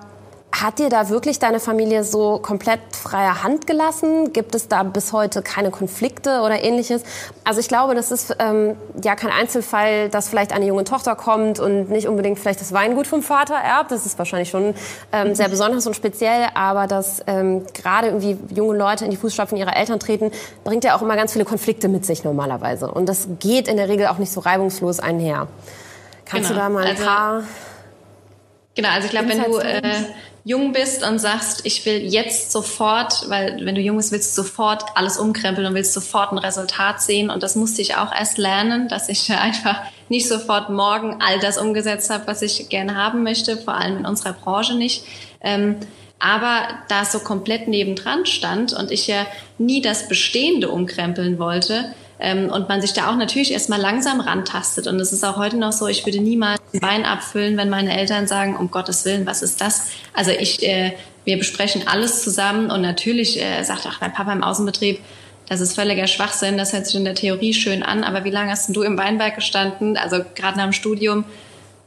[0.54, 4.34] hat dir da wirklich deine Familie so komplett freie Hand gelassen?
[4.34, 7.02] Gibt es da bis heute keine Konflikte oder ähnliches?
[7.44, 11.60] Also ich glaube, das ist ähm, ja kein Einzelfall, dass vielleicht eine junge Tochter kommt
[11.60, 13.92] und nicht unbedingt vielleicht das Weingut vom Vater erbt.
[13.92, 14.76] Das ist wahrscheinlich schon
[15.12, 19.58] ähm, sehr besonders und speziell, aber dass ähm, gerade irgendwie junge Leute in die Fußstapfen
[19.58, 20.32] ihrer Eltern treten,
[20.64, 22.92] bringt ja auch immer ganz viele Konflikte mit sich normalerweise.
[22.92, 25.48] Und das geht in der Regel auch nicht so reibungslos einher.
[26.26, 26.62] Kannst genau.
[26.62, 27.44] du da mal ein also, paar
[28.76, 30.04] Genau, also ich glaube, wenn du äh,
[30.46, 34.42] jung bist und sagst, ich will jetzt sofort, weil wenn du jung bist, willst du
[34.42, 37.30] sofort alles umkrempeln und willst sofort ein Resultat sehen.
[37.30, 41.58] Und das musste ich auch erst lernen, dass ich einfach nicht sofort morgen all das
[41.58, 45.06] umgesetzt habe, was ich gerne haben möchte, vor allem in unserer Branche nicht.
[45.42, 45.78] Ähm,
[46.20, 49.26] aber da es so komplett nebendran stand und ich ja
[49.58, 54.88] nie das Bestehende umkrempeln wollte, ähm, und man sich da auch natürlich erstmal langsam rantastet.
[54.88, 58.28] Und es ist auch heute noch so, ich würde niemals Wein abfüllen, wenn meine Eltern
[58.28, 59.90] sagen, um Gottes Willen, was ist das?
[60.14, 60.94] Also ich, äh,
[61.26, 65.00] wir besprechen alles zusammen und natürlich äh, sagt auch mein Papa im Außenbetrieb,
[65.50, 68.52] das ist völliger Schwachsinn, das hört sich in der Theorie schön an, aber wie lange
[68.52, 69.98] hast du im Weinberg gestanden?
[69.98, 71.26] Also gerade nach dem Studium,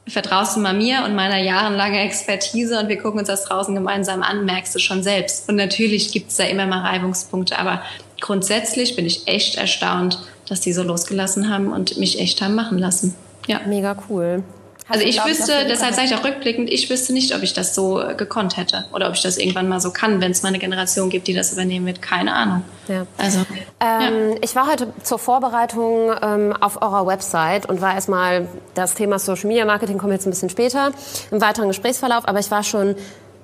[0.07, 4.23] vertraust du mal mir und meiner jahrelangen Expertise und wir gucken uns das draußen gemeinsam
[4.23, 5.49] an, merkst du schon selbst.
[5.49, 7.83] Und natürlich gibt's da immer mal Reibungspunkte, aber
[8.21, 12.79] grundsätzlich bin ich echt erstaunt, dass die so losgelassen haben und mich echt haben machen
[12.79, 13.15] lassen.
[13.47, 13.61] Ja.
[13.67, 14.43] Mega cool.
[14.89, 18.01] Also ich wüsste, deshalb sage ich auch rückblickend, ich wüsste nicht, ob ich das so
[18.01, 20.61] äh, gekonnt hätte oder ob ich das irgendwann mal so kann, wenn es mal eine
[20.61, 22.01] Generation gibt, die das übernehmen wird.
[22.01, 22.63] Keine Ahnung.
[22.87, 23.05] Ja.
[23.19, 23.41] Also,
[23.81, 24.37] ähm, ja.
[24.43, 29.49] Ich war heute zur Vorbereitung ähm, auf eurer Website und war erstmal das Thema Social
[29.49, 30.93] Media Marketing kommt jetzt ein bisschen später
[31.33, 32.95] im weiteren Gesprächsverlauf, aber ich war schon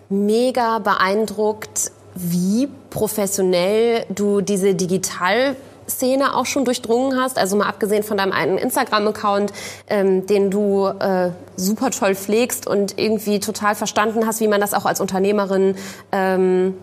[0.08, 5.56] mega beeindruckt, wie professionell du diese digital
[5.88, 7.38] Szene auch schon durchdrungen hast?
[7.38, 9.52] Also mal abgesehen von deinem einen Instagram-Account,
[9.88, 14.74] ähm, den du äh, super toll pflegst und irgendwie total verstanden hast, wie man das
[14.74, 15.76] auch als Unternehmerin
[16.12, 16.74] ähm,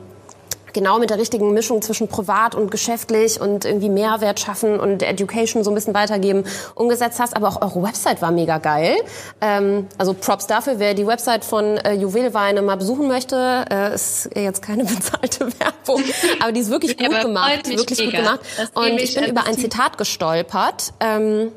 [0.74, 5.64] genau mit der richtigen Mischung zwischen privat und geschäftlich und irgendwie Mehrwert schaffen und Education
[5.64, 6.44] so ein bisschen weitergeben
[6.76, 7.36] umgesetzt hast.
[7.36, 8.98] Aber auch eure Website war mega geil.
[9.42, 14.30] Ähm, also Props dafür, wer die Website von äh, Juwelweine mal besuchen möchte, äh, ist
[14.36, 16.04] jetzt keine bezahlte Werbung,
[16.40, 18.12] aber die ist wirklich gut ja, gemacht, wirklich mega.
[18.12, 18.40] gut gemacht.
[18.74, 20.94] Und ich bin über ein Zitat gestolpert.
[21.00, 21.52] Ähm,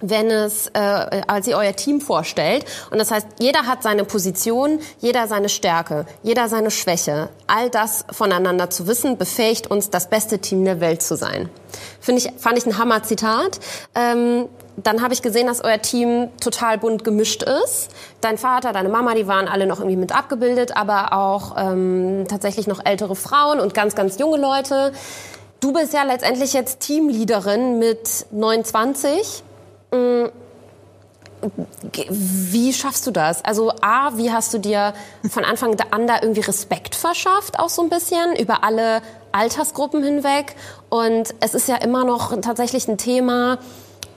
[0.00, 2.64] wenn es, äh, als ihr euer Team vorstellt.
[2.90, 7.28] Und das heißt, jeder hat seine Position, jeder seine Stärke, jeder seine Schwäche.
[7.46, 11.48] All das voneinander zu wissen, befähigt uns, das beste Team der Welt zu sein.
[12.00, 13.60] Finde ich, fand ich ein Hammer-Zitat.
[13.94, 14.48] Ähm,
[14.82, 17.88] dann habe ich gesehen, dass euer Team total bunt gemischt ist.
[18.20, 22.66] Dein Vater, deine Mama, die waren alle noch irgendwie mit abgebildet, aber auch ähm, tatsächlich
[22.66, 24.92] noch ältere Frauen und ganz, ganz junge Leute.
[25.60, 29.42] Du bist ja letztendlich jetzt Teamleaderin mit 29
[32.10, 33.44] wie schaffst du das?
[33.44, 34.92] Also A, wie hast du dir
[35.30, 40.56] von Anfang an da irgendwie Respekt verschafft, auch so ein bisschen, über alle Altersgruppen hinweg?
[40.88, 43.58] Und es ist ja immer noch tatsächlich ein Thema,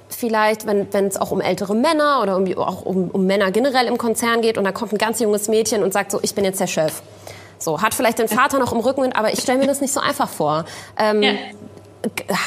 [0.10, 3.98] vielleicht, wenn es auch um ältere Männer oder um, auch um, um Männer generell im
[3.98, 6.60] Konzern geht und da kommt ein ganz junges Mädchen und sagt so, ich bin jetzt
[6.60, 7.02] der Chef.
[7.58, 10.00] So, hat vielleicht den Vater noch im Rücken, aber ich stelle mir das nicht so
[10.00, 10.66] einfach vor.
[10.98, 11.34] Ähm, ja.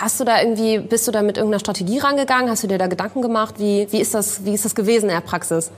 [0.00, 2.50] Hast du da irgendwie, bist du da mit irgendeiner Strategie rangegangen?
[2.50, 3.54] Hast du dir da Gedanken gemacht?
[3.58, 5.70] Wie, wie, ist, das, wie ist das gewesen in der Praxis?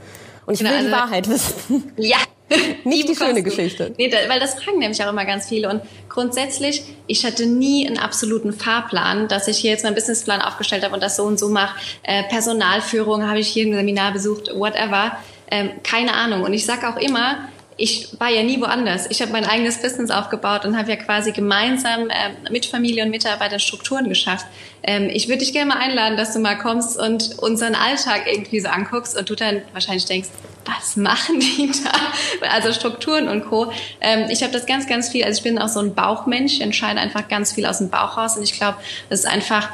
[0.46, 1.92] Und ich will also, die Wahrheit wissen.
[1.96, 2.18] Ja.
[2.84, 3.92] Nicht die, die schöne Geschichte.
[3.98, 5.68] Nee, da, weil das fragen nämlich auch immer ganz viele.
[5.68, 10.84] Und grundsätzlich, ich hatte nie einen absoluten Fahrplan, dass ich hier jetzt meinen Businessplan aufgestellt
[10.84, 11.76] habe und das so und so mache.
[12.04, 15.18] Äh, Personalführung habe ich hier ein Seminar besucht, whatever.
[15.50, 16.42] Ähm, keine Ahnung.
[16.42, 19.06] Und ich sage auch immer, ich war ja nie woanders.
[19.10, 23.10] Ich habe mein eigenes Business aufgebaut und habe ja quasi gemeinsam äh, mit Familie und
[23.10, 24.46] Mitarbeitern Strukturen geschafft.
[24.82, 28.60] Ähm, ich würde dich gerne mal einladen, dass du mal kommst und unseren Alltag irgendwie
[28.60, 30.28] so anguckst und du dann wahrscheinlich denkst,
[30.64, 32.48] was machen die da?
[32.50, 33.72] Also Strukturen und Co.
[34.00, 36.98] Ähm, ich habe das ganz, ganz viel, also ich bin auch so ein Bauchmensch, entscheide
[36.98, 38.78] einfach ganz viel aus dem Bauch raus und ich glaube,
[39.10, 39.68] das ist einfach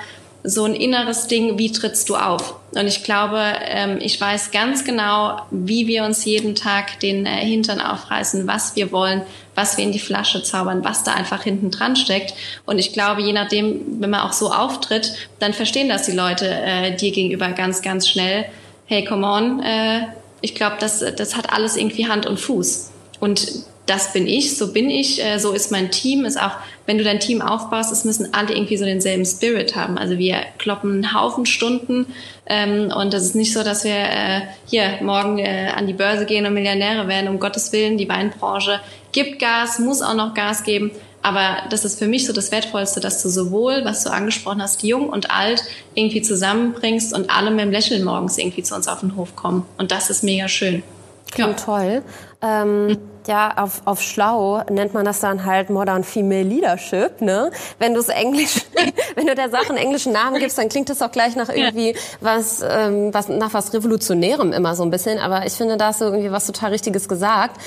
[0.45, 2.57] so ein inneres Ding, wie trittst du auf?
[2.75, 7.31] Und ich glaube, ähm, ich weiß ganz genau, wie wir uns jeden Tag den äh,
[7.31, 9.23] Hintern aufreißen, was wir wollen,
[9.55, 12.35] was wir in die Flasche zaubern, was da einfach hinten dran steckt.
[12.65, 16.49] Und ich glaube, je nachdem, wenn man auch so auftritt, dann verstehen das die Leute
[16.49, 18.47] äh, dir gegenüber ganz, ganz schnell.
[18.87, 20.07] Hey, come on, äh,
[20.41, 22.91] ich glaube, das, das hat alles irgendwie Hand und Fuß.
[23.21, 23.47] Und
[23.93, 26.53] das bin ich, so bin ich, äh, so ist mein Team, ist auch,
[26.87, 29.99] wenn du dein Team aufbaust, es müssen alle irgendwie so denselben Spirit haben.
[29.99, 32.07] Also wir kloppen einen Haufen Stunden
[32.47, 36.25] ähm, und das ist nicht so, dass wir äh, hier morgen äh, an die Börse
[36.25, 38.81] gehen und Millionäre werden, um Gottes Willen, die Weinbranche
[39.13, 40.91] gibt Gas, muss auch noch Gas geben.
[41.21, 44.83] Aber das ist für mich so das Wertvollste, dass du sowohl, was du angesprochen hast,
[44.83, 45.63] jung und alt
[45.95, 49.67] irgendwie zusammenbringst und alle mit dem Lächeln morgens irgendwie zu uns auf den Hof kommen.
[49.77, 50.83] Und das ist mega schön.
[51.37, 51.53] Ja.
[51.53, 52.03] toll.
[52.41, 57.51] Ähm, ja, auf, auf schlau nennt man das dann halt Modern Female Leadership, ne?
[57.79, 58.63] Wenn du es Englisch,
[59.15, 61.97] wenn du der Sache einen englischen Namen gibst, dann klingt es auch gleich nach irgendwie
[62.21, 65.19] was, ähm, was, nach was Revolutionärem immer so ein bisschen.
[65.19, 67.61] Aber ich finde, da hast du irgendwie was total Richtiges gesagt.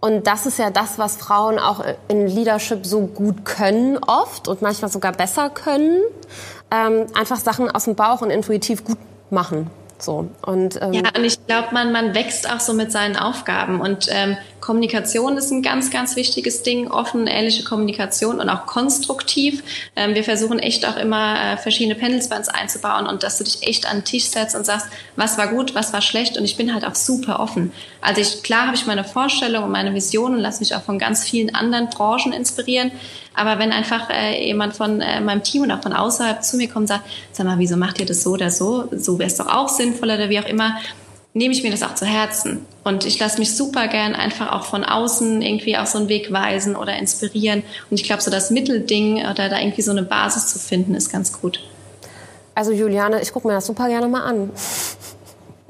[0.00, 4.62] Und das ist ja das, was Frauen auch in Leadership so gut können oft und
[4.62, 6.00] manchmal sogar besser können.
[6.70, 8.98] Ähm, einfach Sachen aus dem Bauch und intuitiv gut
[9.28, 9.70] machen.
[9.98, 10.28] So.
[10.42, 13.80] Und, ähm, ja, und ich glaube, man, man wächst auch so mit seinen Aufgaben.
[13.80, 16.90] Und ähm, Kommunikation ist ein ganz, ganz wichtiges Ding.
[16.90, 19.62] Offen, ehrliche Kommunikation und auch konstruktiv.
[19.96, 23.44] Ähm, wir versuchen echt auch immer äh, verschiedene Panels bei uns einzubauen und dass du
[23.44, 26.36] dich echt an den Tisch setzt und sagst, was war gut, was war schlecht.
[26.36, 27.72] Und ich bin halt auch super offen.
[28.00, 30.98] Also ich, klar habe ich meine Vorstellung und meine Vision und lasse mich auch von
[30.98, 32.92] ganz vielen anderen Branchen inspirieren.
[33.34, 36.66] Aber wenn einfach äh, jemand von äh, meinem Team und auch von außerhalb zu mir
[36.66, 38.88] kommt und sagt, sag mal, wieso macht ihr das so oder so?
[38.92, 40.76] So wäre es doch auch sinnvoller oder wie auch immer,
[41.32, 42.66] nehme ich mir das auch zu Herzen.
[42.82, 46.32] Und ich lasse mich super gern einfach auch von außen irgendwie auf so einen Weg
[46.32, 47.62] weisen oder inspirieren.
[47.90, 51.12] Und ich glaube, so das Mittelding oder da irgendwie so eine Basis zu finden, ist
[51.12, 51.60] ganz gut.
[52.54, 54.50] Also Juliane, ich gucke mir das super gerne mal an.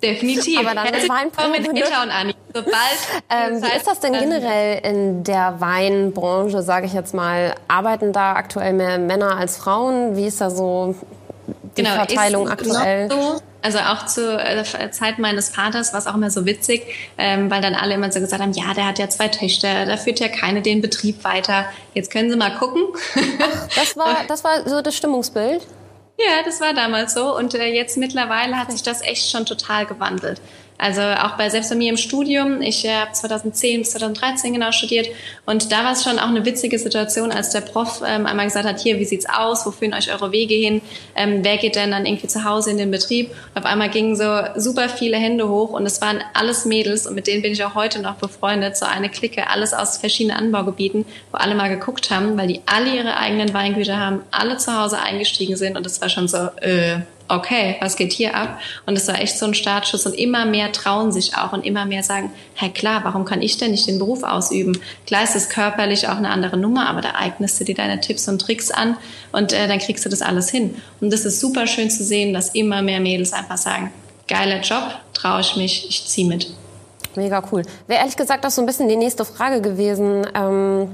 [0.03, 0.59] Definitiv.
[0.59, 1.51] Aber dann ist Weinprobe.
[1.51, 1.83] Mit ne?
[2.03, 2.35] und Anni.
[2.55, 2.75] Sobald
[3.31, 7.55] ähm, wie ist das denn generell in der Weinbranche, sage ich jetzt mal?
[7.69, 10.17] Arbeiten da aktuell mehr Männer als Frauen?
[10.17, 10.95] Wie ist da so
[11.77, 13.11] die genau, Verteilung aktuell?
[13.11, 13.41] So.
[13.63, 16.83] Also auch zur äh, Zeit meines Vaters war es auch immer so witzig,
[17.19, 19.97] ähm, weil dann alle immer so gesagt haben, ja, der hat ja zwei Töchter, da
[19.97, 21.67] führt ja keine den Betrieb weiter.
[21.95, 22.83] Jetzt können Sie mal gucken.
[23.15, 25.67] Ach, das war, das war so das Stimmungsbild?
[26.19, 27.37] Ja, das war damals so.
[27.37, 30.41] Und äh, jetzt mittlerweile hat sich das echt schon total gewandelt.
[30.81, 34.73] Also auch bei selbst bei mir im Studium, ich äh, habe 2010 bis 2013 genau
[34.73, 35.09] studiert.
[35.45, 38.67] Und da war es schon auch eine witzige Situation, als der Prof ähm, einmal gesagt
[38.67, 40.81] hat, hier, wie sieht's aus, wo führen euch eure Wege hin,
[41.15, 43.29] ähm, wer geht denn dann irgendwie zu Hause in den Betrieb?
[43.55, 47.15] Und auf einmal gingen so super viele Hände hoch und es waren alles Mädels und
[47.15, 51.05] mit denen bin ich auch heute noch befreundet, so eine Clique, alles aus verschiedenen Anbaugebieten,
[51.31, 54.99] wo alle mal geguckt haben, weil die alle ihre eigenen Weingüter haben, alle zu Hause
[54.99, 58.59] eingestiegen sind und es war schon so, äh, okay, was geht hier ab?
[58.87, 61.87] Und es war echt so ein Startschuss und immer mehr trauen sich auch und immer
[61.87, 64.81] mehr sagen, hey klar, warum kann ich denn nicht den Beruf ausüben?
[65.07, 68.29] Klar ist es körperlich auch eine andere Nummer, aber da eignest du dir deine Tipps
[68.29, 68.97] und Tricks an
[69.33, 70.77] und äh, dann kriegst du das alles hin.
[71.01, 73.93] Und das ist super schön zu sehen, dass immer mehr Mädels einfach sagen,
[74.29, 76.53] geiler Job, traue ich mich, ich ziehe mit.
[77.17, 77.63] Mega cool.
[77.87, 80.27] Wäre ehrlich gesagt auch so ein bisschen die nächste Frage gewesen.
[80.35, 80.91] Ähm,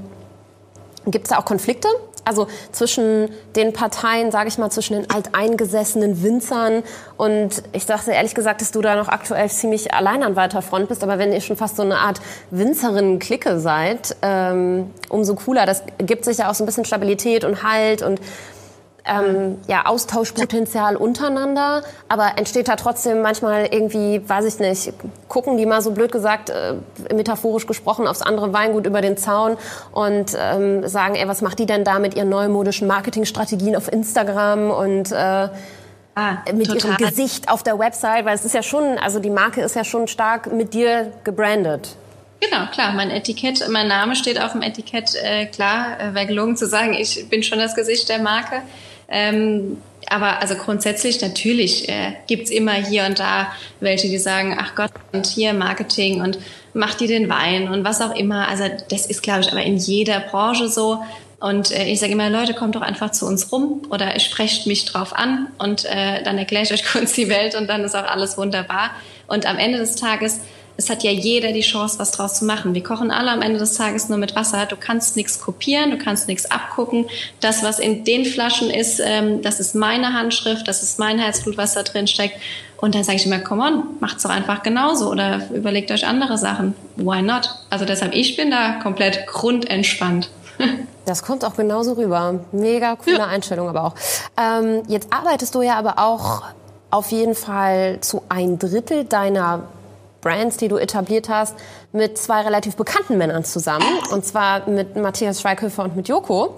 [1.05, 1.87] Gibt es da auch Konflikte?
[2.27, 6.83] Also zwischen den Parteien, sage ich mal, zwischen den alteingesessenen Winzern
[7.15, 10.89] und ich dachte ehrlich gesagt, dass du da noch aktuell ziemlich allein an weiter Front
[10.89, 11.03] bist.
[11.03, 12.19] Aber wenn ihr schon fast so eine Art
[12.51, 15.65] Winzerinnen-Clique seid, ähm, umso cooler.
[15.65, 18.19] Das gibt sich ja auch so ein bisschen Stabilität und Halt und
[19.07, 24.93] ähm, ja, Austauschpotenzial untereinander, aber entsteht da trotzdem manchmal irgendwie, weiß ich nicht,
[25.27, 26.75] gucken die mal so blöd gesagt, äh,
[27.13, 29.57] metaphorisch gesprochen, aufs andere Weingut über den Zaun
[29.91, 34.71] und ähm, sagen, ey, was macht die denn da mit ihren neumodischen Marketingstrategien auf Instagram
[34.71, 35.49] und äh,
[36.19, 36.93] Ah, mit total.
[36.93, 39.83] ihrem Gesicht auf der Website, weil es ist ja schon, also die Marke ist ja
[39.83, 41.89] schon stark mit dir gebrandet.
[42.39, 42.93] Genau, klar.
[42.93, 45.15] Mein Etikett, mein Name steht auf dem Etikett.
[45.15, 48.61] Äh, klar, äh, wäre gelungen zu sagen, ich bin schon das Gesicht der Marke.
[49.09, 49.77] Ähm,
[50.09, 54.91] aber also grundsätzlich natürlich äh, gibt's immer hier und da welche, die sagen, ach Gott,
[55.11, 56.39] und hier Marketing und
[56.73, 58.47] macht die den Wein und was auch immer.
[58.47, 61.03] Also das ist, glaube ich, aber in jeder Branche so.
[61.39, 64.85] Und äh, ich sage immer, Leute, kommt doch einfach zu uns rum oder sprecht mich
[64.85, 68.07] drauf an und äh, dann erkläre ich euch kurz die Welt und dann ist auch
[68.07, 68.91] alles wunderbar.
[69.27, 70.39] Und am Ende des Tages
[70.77, 72.75] es hat ja jeder die Chance, was draus zu machen.
[72.75, 74.67] Wir kochen alle am Ende des Tages nur mit Wasser.
[74.67, 77.07] Du kannst nichts kopieren, du kannst nichts abgucken.
[77.39, 81.57] Das, was in den Flaschen ist, ähm, das ist meine Handschrift, das ist mein Herzblut,
[81.57, 82.35] was da drin steckt.
[82.77, 86.37] Und dann sage ich immer, come on, macht's doch einfach genauso oder überlegt euch andere
[86.37, 86.75] Sachen.
[86.95, 87.49] Why not?
[87.71, 90.29] Also deshalb, ich bin da komplett grundentspannt.
[91.05, 92.41] Das kommt auch genauso rüber.
[92.51, 93.27] Mega coole ja.
[93.27, 93.95] Einstellung aber auch.
[94.35, 96.43] Ähm, jetzt arbeitest du ja aber auch
[96.91, 99.63] auf jeden Fall zu ein Drittel deiner
[100.21, 101.55] Brands, die du etabliert hast,
[101.91, 103.85] mit zwei relativ bekannten Männern zusammen.
[104.11, 106.55] Und zwar mit Matthias Schweighöfer und mit Joko.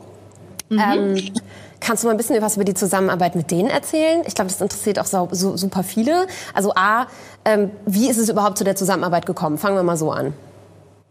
[0.70, 0.80] Mhm.
[0.80, 1.34] Ähm,
[1.80, 4.22] kannst du mal ein bisschen was über die Zusammenarbeit mit denen erzählen?
[4.26, 6.28] Ich glaube, das interessiert auch so, so, super viele.
[6.54, 7.08] Also A,
[7.46, 9.58] ähm, wie ist es überhaupt zu der Zusammenarbeit gekommen?
[9.58, 10.34] Fangen wir mal so an.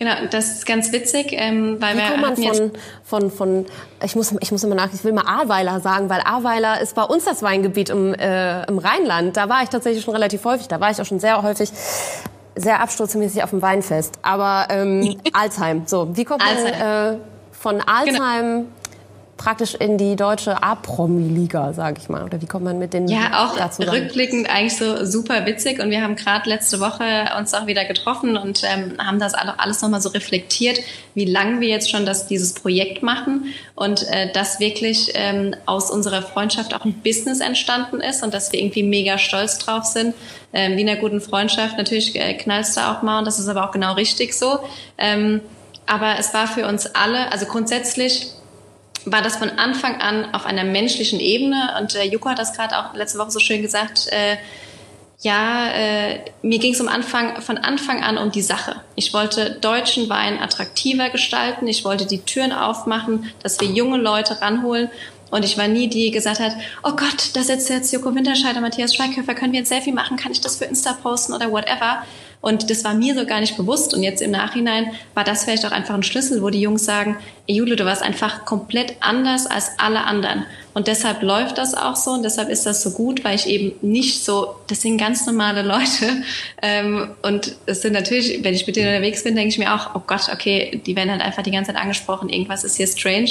[0.01, 3.67] Genau, das ist ganz witzig, ähm, weil Wie wir kommt man von, von, von,
[4.05, 7.03] ich muss, ich muss immer nach, ich will mal Ahrweiler sagen, weil Ahrweiler ist bei
[7.03, 9.37] uns das Weingebiet im, äh, im Rheinland.
[9.37, 11.71] Da war ich tatsächlich schon relativ häufig, da war ich auch schon sehr häufig
[12.59, 14.19] sehr absturzmäßig auf dem Weinfest.
[14.23, 17.19] Aber ähm, Alzheim, so, wie kommt man äh,
[17.53, 18.67] von Alzheim genau.
[19.39, 22.25] Praktisch in die deutsche A-Promi-Liga, sage ich mal?
[22.25, 25.81] Oder wie kommt man mit den Ja, auch dazu rückblickend eigentlich so super witzig.
[25.81, 27.05] Und wir haben gerade letzte Woche
[27.39, 30.81] uns auch wieder getroffen und ähm, haben das alles nochmal so reflektiert,
[31.15, 35.91] wie lange wir jetzt schon das, dieses Projekt machen und äh, dass wirklich ähm, aus
[35.91, 40.15] unserer Freundschaft auch ein Business entstanden ist und dass wir irgendwie mega stolz drauf sind.
[40.53, 43.49] Ähm, wie in einer guten Freundschaft, natürlich äh, knallst du auch mal und das ist
[43.49, 44.59] aber auch genau richtig so.
[44.99, 45.41] Ähm,
[45.87, 48.29] aber es war für uns alle, also grundsätzlich
[49.13, 51.75] war das von Anfang an auf einer menschlichen Ebene.
[51.79, 54.09] Und äh, Joko hat das gerade auch letzte Woche so schön gesagt.
[54.11, 54.37] Äh,
[55.21, 58.77] ja, äh, mir ging es um Anfang, von Anfang an um die Sache.
[58.95, 61.67] Ich wollte deutschen Wein attraktiver gestalten.
[61.67, 64.89] Ich wollte die Türen aufmachen, dass wir junge Leute ranholen.
[65.31, 68.55] Und ich war nie die, die gesagt hat, oh Gott, da sitzt jetzt Joko Winterscheid
[68.57, 70.17] und Matthias Schweighöfer, können wir ein Selfie machen?
[70.17, 72.05] Kann ich das für Insta posten oder whatever?
[72.41, 73.93] Und das war mir so gar nicht bewusst.
[73.95, 77.19] Und jetzt im Nachhinein war das vielleicht auch einfach ein Schlüssel, wo die Jungs sagen,
[77.51, 80.45] Jule, du warst einfach komplett anders als alle anderen.
[80.75, 83.73] Und deshalb läuft das auch so und deshalb ist das so gut, weil ich eben
[83.81, 86.07] nicht so, das sind ganz normale Leute.
[86.61, 89.95] Ähm, und es sind natürlich, wenn ich mit denen unterwegs bin, denke ich mir auch,
[89.95, 93.31] oh Gott, okay, die werden halt einfach die ganze Zeit angesprochen, irgendwas ist hier strange.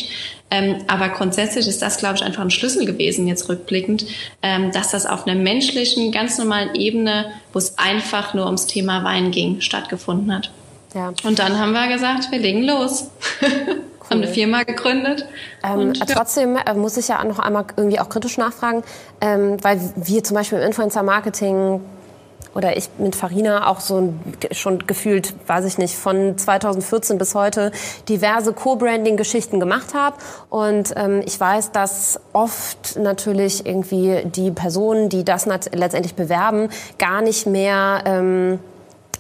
[0.50, 4.06] Ähm, aber grundsätzlich ist das, glaube ich, einfach ein Schlüssel gewesen, jetzt rückblickend,
[4.42, 9.04] ähm, dass das auf einer menschlichen, ganz normalen Ebene, wo es einfach nur ums Thema
[9.04, 10.52] Wein ging, stattgefunden hat.
[10.96, 11.14] Ja.
[11.24, 13.10] Und dann haben wir gesagt, wir legen los.
[14.10, 14.18] Cool.
[14.18, 15.26] Haben eine Firma gegründet.
[15.64, 16.06] Ähm, und, ja.
[16.06, 18.84] Trotzdem äh, muss ich ja noch einmal irgendwie auch kritisch nachfragen,
[19.22, 21.82] ähm, weil wir zum Beispiel im Influencer-Marketing
[22.58, 24.14] oder ich mit Farina auch so
[24.52, 27.72] schon gefühlt, weiß ich nicht, von 2014 bis heute
[28.10, 30.18] diverse Co-Branding-Geschichten gemacht habe.
[30.50, 37.22] Und ähm, ich weiß, dass oft natürlich irgendwie die Personen, die das letztendlich bewerben, gar
[37.22, 38.60] nicht mehr ähm,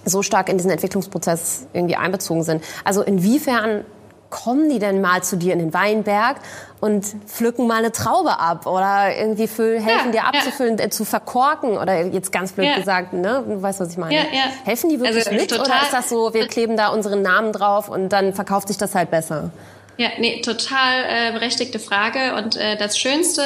[0.04, 2.64] so stark in diesen Entwicklungsprozess irgendwie einbezogen sind.
[2.84, 3.86] Also inwiefern
[4.30, 6.38] kommen die denn mal zu dir in den Weinberg
[6.80, 10.86] und pflücken mal eine Traube ab oder irgendwie für, helfen ja, dir abzufüllen, ja.
[10.86, 12.78] äh, zu verkorken oder jetzt ganz blöd ja.
[12.78, 13.44] gesagt, ne?
[13.48, 14.16] Du weißt, was ich meine.
[14.66, 17.90] Helfen die wirklich also, mit oder ist das so, wir kleben da unseren Namen drauf
[17.90, 19.52] und dann verkauft sich das halt besser?
[19.98, 23.42] Ja, nee, total äh, berechtigte Frage und äh, das Schönste,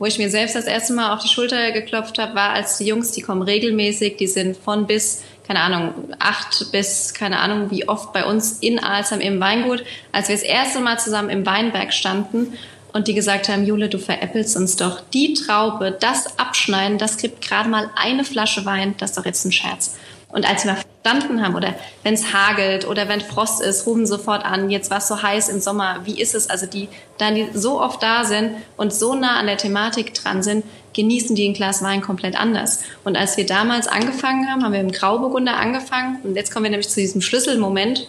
[0.00, 2.86] wo ich mir selbst das erste Mal auf die Schulter geklopft habe, war, als die
[2.86, 7.86] Jungs, die kommen regelmäßig, die sind von bis keine Ahnung, acht bis, keine Ahnung, wie
[7.86, 11.92] oft bei uns in Alsheim im Weingut, als wir das erste Mal zusammen im Weinberg
[11.92, 12.54] standen
[12.94, 15.02] und die gesagt haben, Jule, du veräppelst uns doch.
[15.12, 19.44] Die Traube, das Abschneiden, das gibt gerade mal eine Flasche Wein, das ist doch jetzt
[19.44, 19.98] ein Scherz.
[20.30, 24.46] Und als wir verstanden haben oder wenn es hagelt oder wenn Frost ist, rufen sofort
[24.46, 26.48] an, jetzt war es so heiß im Sommer, wie ist es?
[26.48, 26.88] Also die,
[27.18, 31.36] dann die so oft da sind und so nah an der Thematik dran sind, genießen
[31.36, 32.80] die ein Glas Wein komplett anders.
[33.04, 36.70] Und als wir damals angefangen haben, haben wir im Grauburgunder angefangen und jetzt kommen wir
[36.70, 38.08] nämlich zu diesem Schlüsselmoment,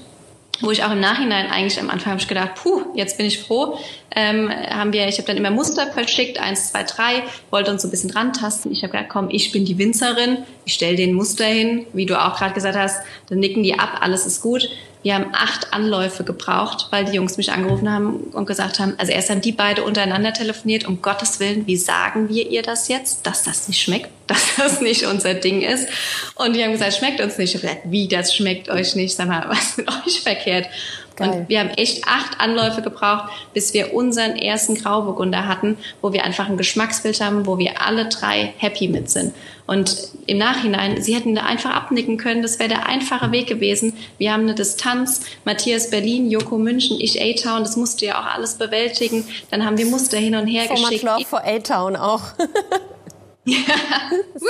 [0.62, 3.40] wo ich auch im Nachhinein eigentlich am Anfang habe ich gedacht, puh, jetzt bin ich
[3.40, 3.78] froh.
[4.16, 7.88] Ähm, haben wir, ich habe dann immer Muster verschickt, eins, zwei, drei, wollte uns so
[7.88, 8.72] ein bisschen rantasten.
[8.72, 12.20] Ich habe gedacht, komm, ich bin die Winzerin, ich stelle den Muster hin, wie du
[12.20, 14.70] auch gerade gesagt hast, dann nicken die ab, alles ist gut.
[15.04, 19.12] Wir haben acht Anläufe gebraucht, weil die Jungs mich angerufen haben und gesagt haben, also
[19.12, 23.28] erst haben die beide untereinander telefoniert, um Gottes Willen, wie sagen wir ihr das jetzt,
[23.28, 25.90] dass das nicht schmeckt, dass das nicht unser Ding ist.
[26.36, 27.54] Und die haben gesagt, schmeckt uns nicht.
[27.54, 29.14] Ich habe gesagt, wie, das schmeckt euch nicht?
[29.14, 30.68] Sag mal, was ist mit euch verkehrt?
[31.16, 31.30] Geil.
[31.30, 36.24] Und wir haben echt acht Anläufe gebraucht, bis wir unseren ersten Grauburgunder hatten, wo wir
[36.24, 39.34] einfach ein Geschmacksbild haben, wo wir alle drei happy mit sind.
[39.66, 43.96] Und im Nachhinein, sie hätten da einfach abnicken können, das wäre der einfache Weg gewesen.
[44.18, 48.56] Wir haben eine Distanz, Matthias Berlin, Joko München, ich A-Town, das musste ja auch alles
[48.56, 49.26] bewältigen.
[49.52, 51.04] Dann haben wir Muster hin und her For geschickt.
[51.04, 52.24] Love for A-Town auch.
[53.46, 53.58] Ja.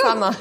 [0.04, 0.34] Hammer.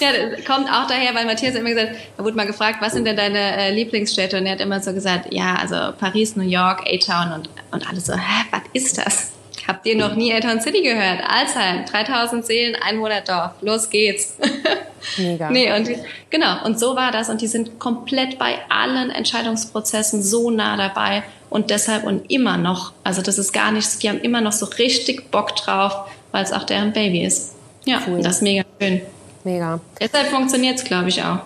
[0.00, 3.06] Ja, das kommt auch daher, weil Matthias immer gesagt, er wurde mal gefragt, was sind
[3.06, 4.38] denn deine äh, Lieblingsstädte?
[4.38, 8.00] Und er hat immer so gesagt, ja, also Paris, New York, A-Town und, und alle
[8.00, 9.32] so, hä, was ist das?
[9.68, 11.20] Habt ihr noch nie A-Town City gehört?
[11.28, 14.36] Alzheim, 3000 Seelen, Einwohnerdorf, los geht's.
[15.16, 15.50] Mega.
[15.50, 15.88] nee, und
[16.28, 21.22] genau, und so war das und die sind komplett bei allen Entscheidungsprozessen so nah dabei
[21.48, 24.66] und deshalb und immer noch, also das ist gar nichts, die haben immer noch so
[24.66, 27.54] richtig Bock drauf, weil es auch deren Baby ist.
[27.90, 28.22] Ja, cool.
[28.22, 29.00] das ist mega schön.
[29.42, 29.80] Mega.
[30.00, 31.40] Deshalb funktioniert es, glaube ich, auch.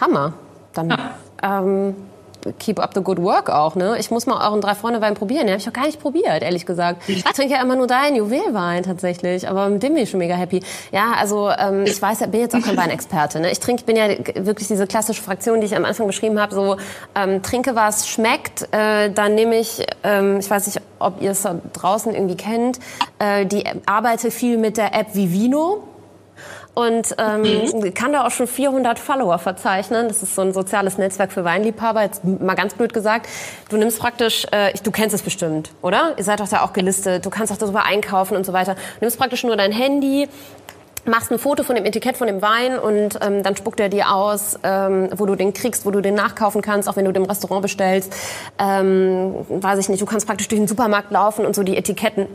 [0.00, 0.32] Hammer.
[0.72, 1.18] Dann ja.
[1.42, 1.94] ähm,
[2.58, 3.96] keep up the good work auch, ne?
[3.98, 5.46] Ich muss mal euren drei Freunde Wein probieren.
[5.46, 7.08] Den habe ich auch gar nicht probiert, ehrlich gesagt.
[7.08, 10.34] Ich trinke ja immer nur deinen Juwelwein tatsächlich, aber mit dem bin ich schon mega
[10.34, 10.62] happy.
[10.92, 13.40] Ja, also ähm, ich weiß, ich bin jetzt auch kein Weinexperte.
[13.40, 13.50] Ne?
[13.50, 16.54] Ich trinke, bin ja wirklich diese klassische Fraktion, die ich am Anfang beschrieben habe.
[16.54, 16.76] So
[17.14, 21.42] ähm, trinke was schmeckt, äh, dann nehme ich, ähm, ich weiß nicht, ob ihr es
[21.42, 22.78] da draußen irgendwie kennt,
[23.18, 25.82] äh, die arbeite viel mit der App Vivino
[26.76, 27.94] und ähm, mhm.
[27.94, 30.08] kann da auch schon 400 Follower verzeichnen.
[30.08, 32.02] Das ist so ein soziales Netzwerk für Weinliebhaber.
[32.02, 33.30] Jetzt mal ganz blöd gesagt,
[33.70, 36.12] du nimmst praktisch, äh, du kennst es bestimmt, oder?
[36.18, 37.24] Ihr seid doch da auch gelistet.
[37.24, 38.74] Du kannst auch darüber einkaufen und so weiter.
[38.74, 40.28] Du nimmst praktisch nur dein Handy,
[41.06, 44.12] machst ein Foto von dem Etikett von dem Wein und ähm, dann spuckt er dir
[44.12, 47.22] aus, ähm, wo du den kriegst, wo du den nachkaufen kannst, auch wenn du den
[47.22, 48.14] im Restaurant bestellst.
[48.58, 52.26] Ähm, weiß ich nicht, du kannst praktisch durch den Supermarkt laufen und so die Etiketten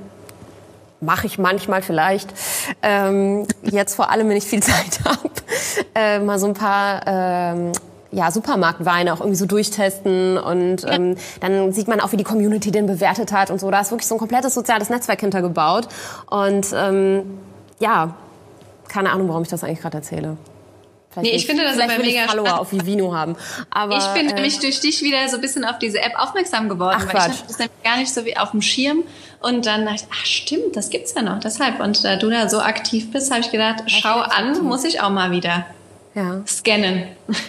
[1.02, 2.34] mache ich manchmal vielleicht.
[2.82, 5.30] Ähm, jetzt vor allem, wenn ich viel Zeit habe,
[5.96, 7.72] äh, mal so ein paar ähm,
[8.12, 12.72] ja, Supermarktweine auch irgendwie so durchtesten und ähm, dann sieht man auch, wie die Community
[12.72, 13.72] den bewertet hat und so.
[13.72, 15.88] Da ist wirklich so ein komplettes soziales Netzwerk hintergebaut
[16.30, 17.40] und ähm,
[17.80, 18.14] ja,
[18.90, 20.38] keine Ahnung, warum ich das eigentlich gerade erzähle.
[21.12, 22.62] Vielleicht nee, ich finde das aber mega Follower spannend.
[22.62, 23.36] auf Vivino haben.
[23.70, 26.70] Aber, ich bin äh, nämlich durch dich wieder so ein bisschen auf diese App aufmerksam
[26.70, 27.28] geworden, ach, weil Quatsch.
[27.28, 29.04] ich hatte das nämlich gar nicht so wie auf dem Schirm.
[29.42, 31.40] Und dann dachte ich, ach stimmt, das gibt's ja noch.
[31.40, 31.82] Deshalb.
[31.82, 35.10] Und da du da so aktiv bist, habe ich gedacht, schau an, muss ich auch
[35.10, 35.66] mal wieder
[36.14, 36.42] ja.
[36.46, 37.04] scannen.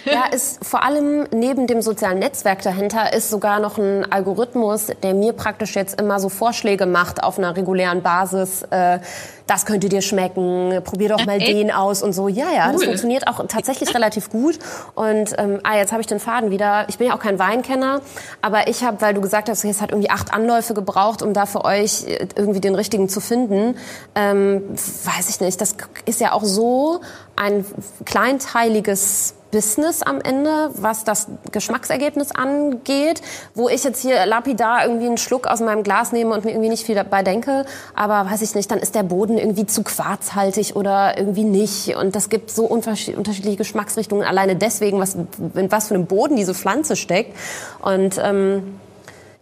[0.05, 5.13] Ja, ist vor allem neben dem sozialen Netzwerk dahinter ist sogar noch ein Algorithmus, der
[5.13, 8.63] mir praktisch jetzt immer so Vorschläge macht auf einer regulären Basis.
[8.63, 8.99] Äh,
[9.47, 12.27] das könnte dir schmecken, probier doch mal den aus und so.
[12.27, 12.73] Ja, ja, cool.
[12.73, 14.59] das funktioniert auch tatsächlich relativ gut.
[14.95, 16.85] Und ähm, ah, jetzt habe ich den Faden wieder.
[16.89, 18.01] Ich bin ja auch kein Weinkenner,
[18.41, 21.45] aber ich habe, weil du gesagt hast, es hat irgendwie acht Anläufe gebraucht, um da
[21.45, 23.75] für euch äh, irgendwie den richtigen zu finden.
[24.15, 25.59] Ähm, weiß ich nicht.
[25.59, 25.75] Das
[26.05, 27.01] ist ja auch so
[27.35, 27.65] ein
[28.05, 33.21] kleinteiliges Business am Ende, was das Geschmacksergebnis angeht,
[33.53, 36.69] wo ich jetzt hier lapidar irgendwie einen Schluck aus meinem Glas nehme und mir irgendwie
[36.69, 40.75] nicht viel dabei denke, aber weiß ich nicht, dann ist der Boden irgendwie zu quarzhaltig
[40.75, 41.95] oder irgendwie nicht.
[41.95, 46.55] Und das gibt so unterschiedliche Geschmacksrichtungen alleine deswegen, was, in was für einem Boden diese
[46.55, 47.37] Pflanze steckt.
[47.79, 48.79] Und ähm,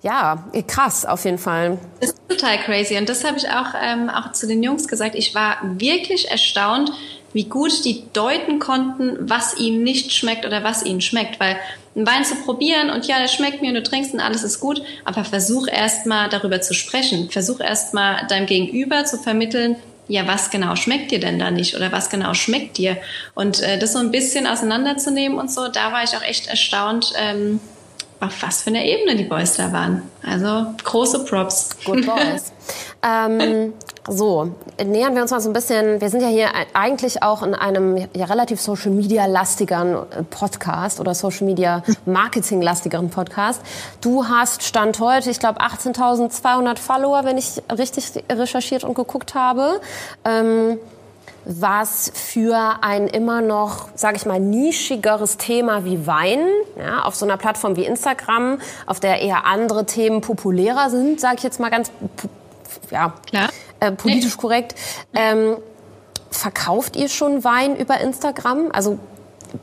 [0.02, 1.78] ja, krass auf jeden Fall.
[2.00, 5.16] Das ist total crazy und das habe ich auch, ähm, auch zu den Jungs gesagt.
[5.16, 6.92] Ich war wirklich erstaunt,
[7.34, 11.40] wie gut die deuten konnten, was ihnen nicht schmeckt oder was ihnen schmeckt.
[11.40, 11.58] Weil
[11.96, 14.60] einen Wein zu probieren und ja, der schmeckt mir und du trinkst und alles ist
[14.60, 17.30] gut, aber versuch erstmal darüber zu sprechen.
[17.30, 19.76] Versuch erstmal deinem Gegenüber zu vermitteln,
[20.08, 22.98] ja, was genau schmeckt dir denn da nicht oder was genau schmeckt dir?
[23.34, 27.14] Und äh, das so ein bisschen auseinanderzunehmen und so, da war ich auch echt erstaunt,
[27.18, 27.62] ähm,
[28.22, 30.04] auf was für eine Ebene die Boys da waren.
[30.24, 31.70] Also große Props.
[31.84, 32.54] Good Boys.
[33.04, 33.74] ähm,
[34.08, 34.52] so,
[34.84, 36.02] nähern wir uns mal so ein bisschen.
[36.02, 41.00] Wir sind ja hier eigentlich auch in einem ja, relativ Social Media lastigeren äh, Podcast
[41.00, 43.62] oder Social Media Marketing lastigeren Podcast.
[44.02, 49.82] Du hast Stand heute, ich glaube, 18.200 Follower, wenn ich richtig recherchiert und geguckt habe.
[50.26, 50.78] Ähm,
[51.46, 56.40] was für ein immer noch, sage ich mal, nischigeres Thema wie Wein,
[56.78, 61.36] ja, auf so einer Plattform wie Instagram, auf der eher andere Themen populärer sind, sage
[61.38, 61.92] ich jetzt mal ganz
[62.90, 63.14] ja.
[63.80, 64.42] Äh, politisch nee.
[64.42, 64.76] korrekt.
[65.14, 65.58] Ähm,
[66.30, 68.70] verkauft ihr schon Wein über Instagram?
[68.72, 69.00] Also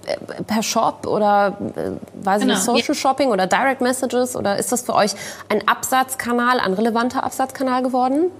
[0.06, 2.54] äh, per Shop oder äh, weiß genau.
[2.54, 5.12] ich nicht, Social Shopping oder Direct Messages oder ist das für euch
[5.48, 8.30] ein Absatzkanal, ein relevanter Absatzkanal geworden?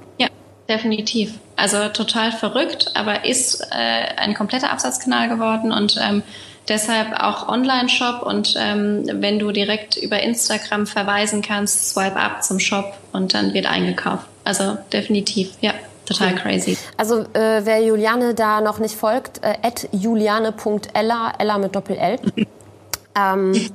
[0.69, 1.39] Definitiv.
[1.57, 3.75] Also total verrückt, aber ist äh,
[4.17, 6.23] ein kompletter Absatzkanal geworden und ähm,
[6.69, 12.61] deshalb auch Online-Shop und ähm, wenn du direkt über Instagram verweisen kannst, swipe up zum
[12.61, 14.27] Shop und dann wird eingekauft.
[14.45, 15.73] Also definitiv, ja.
[16.05, 16.79] Total crazy.
[16.97, 19.55] Also äh, wer Juliane da noch nicht folgt, äh,
[19.93, 22.19] juliane.ella, Ella mit Doppel-L.
[23.15, 23.71] ähm,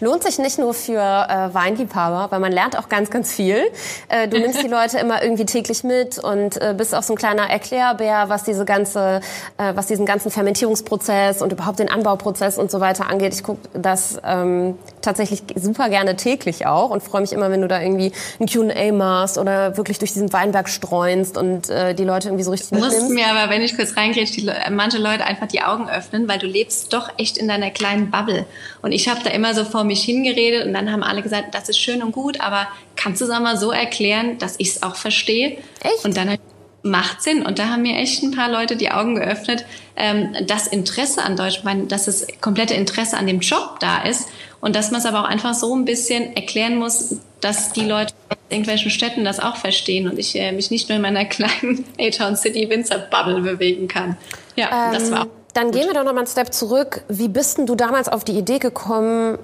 [0.00, 3.62] lohnt sich nicht nur für äh, Weinliebhaber, weil man lernt auch ganz, ganz viel.
[4.08, 7.16] Äh, du nimmst die Leute immer irgendwie täglich mit und äh, bist auch so ein
[7.16, 9.20] kleiner Erklärbär, was diese ganze,
[9.56, 13.34] äh, was diesen ganzen Fermentierungsprozess und überhaupt den Anbauprozess und so weiter angeht.
[13.34, 17.68] Ich gucke das ähm, tatsächlich super gerne täglich auch und freue mich immer, wenn du
[17.68, 22.28] da irgendwie ein Q&A machst oder wirklich durch diesen Weinberg streunst und äh, die Leute
[22.28, 25.48] irgendwie so richtig Du musst mir aber, wenn ich kurz reingrätsch, die, manche Leute einfach
[25.48, 28.46] die Augen öffnen, weil du lebst doch echt in deiner kleinen Bubble.
[28.82, 31.68] Und ich habe da immer so vor mich hingeredet und dann haben alle gesagt, das
[31.68, 34.94] ist schön und gut, aber kannst du es mal so erklären, dass ich es auch
[34.94, 35.58] verstehe?
[35.82, 36.04] Echt?
[36.04, 36.38] Und dann
[36.82, 37.44] macht Sinn.
[37.44, 39.64] Und da haben mir echt ein paar Leute die Augen geöffnet,
[39.96, 44.28] ähm, das Interesse an Deutsch, dass das komplette Interesse an dem Job da ist
[44.60, 48.14] und dass man es aber auch einfach so ein bisschen erklären muss, dass die Leute
[48.30, 51.84] in irgendwelchen Städten das auch verstehen und ich äh, mich nicht nur in meiner kleinen
[51.98, 54.16] A-Town City Winzer Bubble bewegen kann.
[54.56, 57.02] Ja, ähm, das war auch dann gehen wir doch noch mal einen Step zurück.
[57.08, 59.38] Wie bist denn du damals auf die Idee gekommen,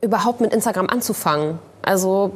[0.00, 1.58] überhaupt mit Instagram anzufangen?
[1.82, 2.32] Also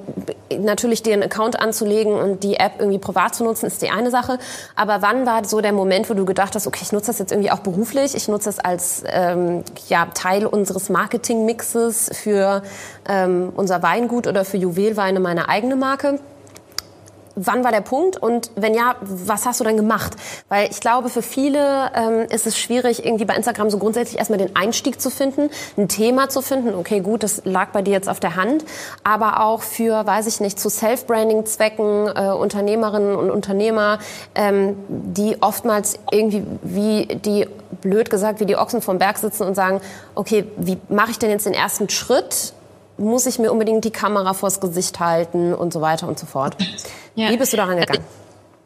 [0.59, 4.39] natürlich einen Account anzulegen und die App irgendwie privat zu nutzen, ist die eine Sache.
[4.75, 7.31] Aber wann war so der Moment, wo du gedacht hast, okay, ich nutze das jetzt
[7.31, 12.62] irgendwie auch beruflich, ich nutze das als ähm, ja, Teil unseres Marketingmixes für
[13.07, 16.19] ähm, unser Weingut oder für Juwelweine, meine eigene Marke?
[17.37, 20.14] Wann war der Punkt und wenn ja, was hast du dann gemacht?
[20.49, 24.39] Weil ich glaube, für viele ähm, ist es schwierig, irgendwie bei Instagram so grundsätzlich erstmal
[24.39, 26.74] den Einstieg zu finden, ein Thema zu finden.
[26.74, 28.64] Okay, gut, das lag bei dir jetzt auf der Hand,
[29.03, 33.99] aber auch für, weiß ich nicht, zu Self-Branding-Zwecken äh, Unternehmerinnen und Unternehmer,
[34.35, 37.47] ähm, die oftmals irgendwie wie die
[37.80, 39.80] blöd gesagt wie die Ochsen vom Berg sitzen und sagen,
[40.14, 42.53] okay, wie mache ich denn jetzt den ersten Schritt?
[42.97, 46.57] Muss ich mir unbedingt die Kamera vors Gesicht halten und so weiter und so fort.
[47.16, 47.30] Ja.
[47.30, 48.03] Wie bist du daran gegangen?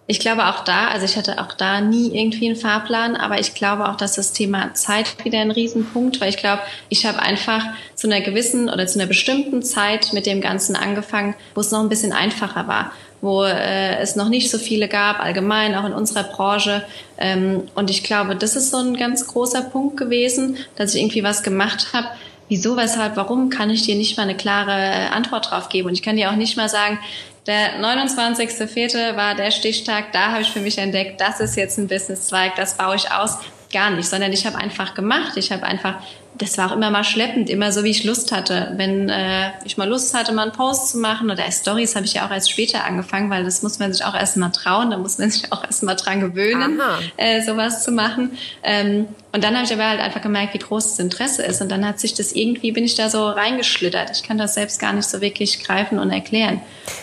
[0.06, 3.52] Ich glaube auch da, also ich hatte auch da nie irgendwie einen Fahrplan, aber ich
[3.52, 7.62] glaube auch, dass das Thema Zeit wieder ein Riesenpunkt, weil ich glaube, ich habe einfach
[7.94, 11.80] zu einer gewissen oder zu einer bestimmten Zeit mit dem Ganzen angefangen, wo es noch
[11.80, 15.92] ein bisschen einfacher war wo äh, es noch nicht so viele gab, allgemein auch in
[15.92, 16.84] unserer Branche.
[17.18, 21.24] Ähm, und ich glaube, das ist so ein ganz großer Punkt gewesen, dass ich irgendwie
[21.24, 22.06] was gemacht habe,
[22.49, 25.88] wieso, weshalb, warum, kann ich dir nicht mal eine klare Antwort drauf geben.
[25.88, 26.99] Und ich kann dir auch nicht mal sagen,
[27.46, 29.16] der 29.04.
[29.16, 32.76] war der Stichtag, da habe ich für mich entdeckt, das ist jetzt ein Businesszweig, das
[32.76, 33.38] baue ich aus.
[33.72, 35.36] Gar nicht, sondern ich habe einfach gemacht.
[35.36, 35.96] Ich habe einfach
[36.39, 38.72] das war auch immer mal schleppend, immer so wie ich Lust hatte.
[38.76, 42.14] Wenn äh, ich mal Lust hatte, mal einen Post zu machen oder Stories habe ich
[42.14, 44.99] ja auch erst später angefangen, weil das muss man sich auch erst mal trauen, da
[44.99, 46.80] muss man sich auch erst mal dran gewöhnen,
[47.16, 48.39] äh, sowas zu machen.
[48.62, 51.61] Ähm, und dann habe ich aber halt einfach gemerkt, wie groß das Interesse ist.
[51.61, 54.11] Und dann hat sich das irgendwie, bin ich da so reingeschlittert.
[54.12, 56.61] Ich kann das selbst gar nicht so wirklich greifen und erklären.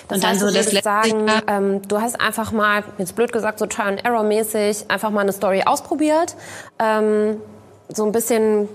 [0.07, 3.59] Das und heißt, dann so das sagen, ähm, du hast einfach mal, jetzt blöd gesagt,
[3.59, 6.35] so Trial and Error mäßig, einfach mal eine Story ausprobiert.
[6.79, 7.37] Ähm,
[7.93, 8.67] so ein bisschen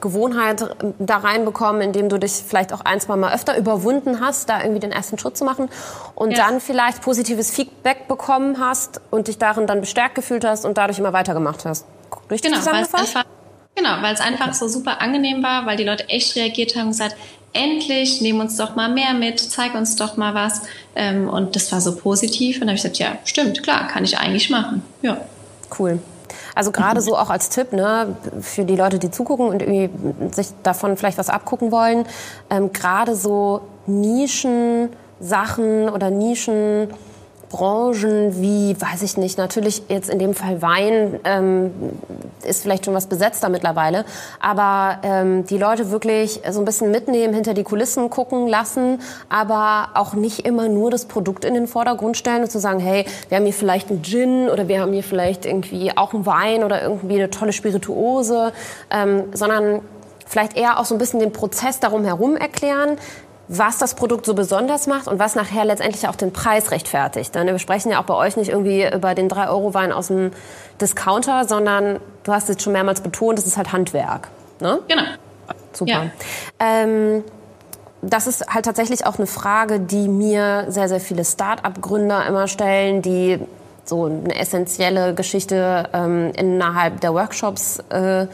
[0.00, 4.60] Gewohnheit da reinbekommen, indem du dich vielleicht auch ein, zwei Mal öfter überwunden hast, da
[4.60, 5.68] irgendwie den ersten Schritt zu machen
[6.14, 6.38] und ja.
[6.46, 10.98] dann vielleicht positives Feedback bekommen hast und dich darin dann bestärkt gefühlt hast und dadurch
[10.98, 11.84] immer weitergemacht hast.
[12.30, 13.16] Richtig genau, zusammengefasst?
[13.16, 13.30] Einfach,
[13.74, 16.90] genau, weil es einfach so super angenehm war, weil die Leute echt reagiert haben und
[16.90, 17.16] gesagt,
[17.52, 20.62] endlich, nehmen uns doch mal mehr mit, zeig uns doch mal was.
[20.94, 22.56] Ähm, und das war so positiv.
[22.56, 24.82] Und dann habe ich gesagt, ja, stimmt, klar, kann ich eigentlich machen.
[25.02, 25.20] Ja.
[25.78, 26.00] Cool.
[26.58, 29.90] Also gerade so auch als Tipp ne, für die Leute, die zugucken und irgendwie
[30.34, 32.04] sich davon vielleicht was abgucken wollen.
[32.50, 36.88] Ähm, gerade so Nischen-Sachen oder Nischen
[37.48, 41.72] Branchen wie, weiß ich nicht, natürlich jetzt in dem Fall Wein ähm,
[42.44, 44.04] ist vielleicht schon was besetzter mittlerweile,
[44.40, 49.88] aber ähm, die Leute wirklich so ein bisschen mitnehmen, hinter die Kulissen gucken lassen, aber
[49.94, 53.36] auch nicht immer nur das Produkt in den Vordergrund stellen und zu sagen, hey, wir
[53.36, 56.82] haben hier vielleicht einen Gin oder wir haben hier vielleicht irgendwie auch einen Wein oder
[56.82, 58.52] irgendwie eine tolle Spirituose,
[58.90, 59.80] ähm, sondern
[60.26, 62.98] vielleicht eher auch so ein bisschen den Prozess darum herum erklären,
[63.48, 67.34] was das Produkt so besonders macht und was nachher letztendlich auch den Preis rechtfertigt.
[67.34, 70.32] Denn wir sprechen ja auch bei euch nicht irgendwie über den 3-Euro-Wein aus dem
[70.80, 74.28] Discounter, sondern du hast es schon mehrmals betont, das ist halt Handwerk.
[74.60, 74.80] Ne?
[74.86, 75.02] Genau.
[75.72, 75.92] Super.
[75.92, 76.10] Ja.
[76.60, 77.24] Ähm,
[78.02, 83.02] das ist halt tatsächlich auch eine Frage, die mir sehr, sehr viele Start-up-Gründer immer stellen,
[83.02, 83.40] die
[83.84, 88.26] so eine essentielle Geschichte ähm, innerhalb der Workshops äh,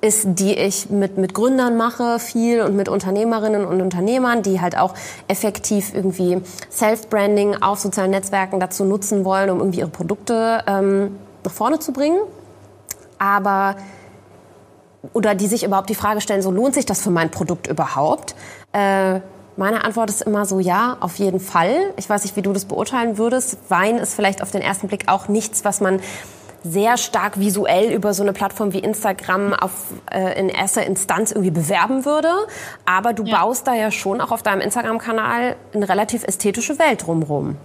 [0.00, 4.76] ist, die ich mit, mit Gründern mache, viel und mit Unternehmerinnen und Unternehmern, die halt
[4.76, 4.94] auch
[5.26, 6.40] effektiv irgendwie
[6.70, 11.92] Self-Branding auf sozialen Netzwerken dazu nutzen wollen, um irgendwie ihre Produkte ähm, nach vorne zu
[11.92, 12.18] bringen.
[13.18, 13.76] Aber
[15.12, 18.34] oder die sich überhaupt die Frage stellen, so lohnt sich das für mein Produkt überhaupt?
[18.72, 19.20] Äh,
[19.56, 21.94] meine Antwort ist immer so, ja, auf jeden Fall.
[21.96, 23.56] Ich weiß nicht, wie du das beurteilen würdest.
[23.68, 26.00] Wein ist vielleicht auf den ersten Blick auch nichts, was man
[26.70, 29.72] sehr stark visuell über so eine Plattform wie Instagram auf,
[30.10, 32.30] äh, in erster Instanz irgendwie bewerben würde.
[32.84, 33.38] Aber du ja.
[33.38, 37.56] baust da ja schon auch auf deinem Instagram-Kanal eine relativ ästhetische Welt drumherum.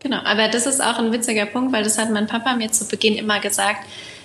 [0.00, 2.86] Genau, aber das ist auch ein witziger Punkt, weil das hat mein Papa mir zu
[2.86, 3.80] Beginn immer gesagt,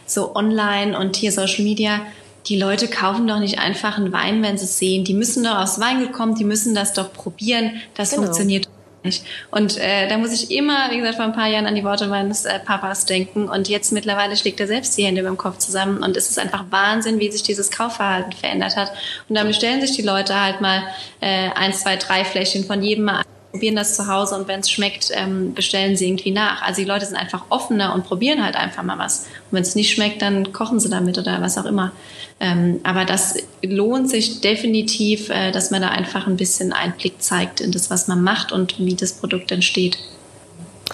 [0.06, 2.02] so online und hier Social Media,
[2.48, 5.04] die Leute kaufen doch nicht einfach einen Wein, wenn sie es sehen.
[5.04, 7.82] Die müssen doch aus Wein gekommen, die müssen das doch probieren.
[7.96, 8.24] Das genau.
[8.24, 8.70] funktioniert
[9.06, 9.24] nicht.
[9.52, 12.08] Und äh, da muss ich immer, wie gesagt, vor ein paar Jahren an die Worte
[12.08, 13.48] meines äh, Papas denken.
[13.48, 16.04] Und jetzt mittlerweile schlägt er selbst die Hände beim Kopf zusammen.
[16.04, 18.92] Und es ist einfach Wahnsinn, wie sich dieses Kaufverhalten verändert hat.
[19.30, 20.84] Und dann bestellen sich die Leute halt mal
[21.22, 23.22] äh, eins, zwei, drei Fläschchen von jedem mal
[23.56, 26.62] probieren das zu Hause und wenn es schmeckt, ähm, bestellen sie irgendwie nach.
[26.62, 29.20] Also die Leute sind einfach offener und probieren halt einfach mal was.
[29.20, 31.94] Und wenn es nicht schmeckt, dann kochen sie damit oder was auch immer.
[32.40, 37.62] Ähm, aber das lohnt sich definitiv, äh, dass man da einfach ein bisschen Einblick zeigt
[37.62, 39.98] in das, was man macht und wie das Produkt entsteht.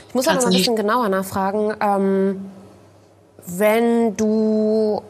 [0.08, 1.74] Ich muss aber noch ein bisschen genauer nachfragen.
[1.82, 2.52] Ähm,
[3.48, 5.02] wenn du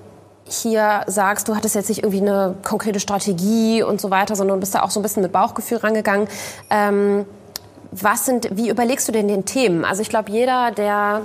[0.45, 4.73] hier sagst, du hattest jetzt nicht irgendwie eine konkrete Strategie und so weiter, sondern bist
[4.73, 6.27] da auch so ein bisschen mit Bauchgefühl rangegangen.
[6.69, 7.25] Ähm,
[7.91, 9.83] was sind, wie überlegst du denn den Themen?
[9.83, 11.21] Also ich glaube, jeder, der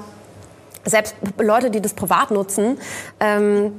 [0.84, 2.78] selbst Leute, die das privat nutzen,
[3.20, 3.72] ähm,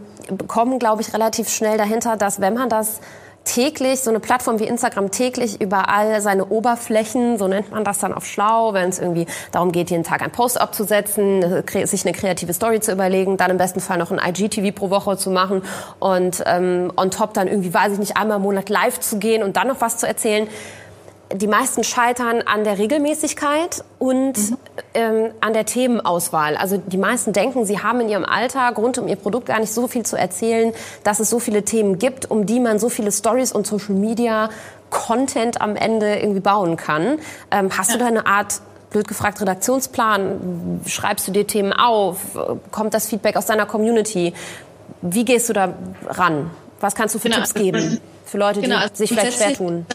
[0.48, 3.00] kommen, glaube ich, relativ schnell dahinter, dass wenn man das
[3.48, 8.14] täglich, so eine Plattform wie Instagram täglich überall seine Oberflächen, so nennt man das dann
[8.14, 12.54] auf schlau, wenn es irgendwie darum geht, jeden Tag einen Post abzusetzen, sich eine kreative
[12.54, 15.64] Story zu überlegen, dann im besten Fall noch ein IGTV pro Woche zu machen
[16.00, 19.44] und ähm, on top dann irgendwie, weiß ich nicht, einmal im Monat live zu gehen
[19.44, 20.48] und dann noch was zu erzählen
[21.34, 24.58] die meisten scheitern an der Regelmäßigkeit und mhm.
[24.94, 26.56] ähm, an der Themenauswahl.
[26.56, 29.74] Also die meisten denken, sie haben in ihrem Alltag rund um ihr Produkt gar nicht
[29.74, 30.74] so viel zu erzählen,
[31.04, 34.50] dass es so viele Themen gibt, um die man so viele Stories und Social Media
[34.90, 37.20] Content am Ende irgendwie bauen kann.
[37.52, 37.98] Ähm, hast ja.
[37.98, 40.82] du da eine Art blöd gefragt, Redaktionsplan?
[40.86, 42.18] Schreibst du dir Themen auf?
[42.72, 44.34] Kommt das Feedback aus deiner Community?
[45.02, 45.74] Wie gehst du da
[46.08, 46.52] ran?
[46.80, 47.42] Was kannst du für genau.
[47.42, 48.80] Tipps geben für Leute, die genau.
[48.80, 49.86] Also sich vielleicht schwer tun?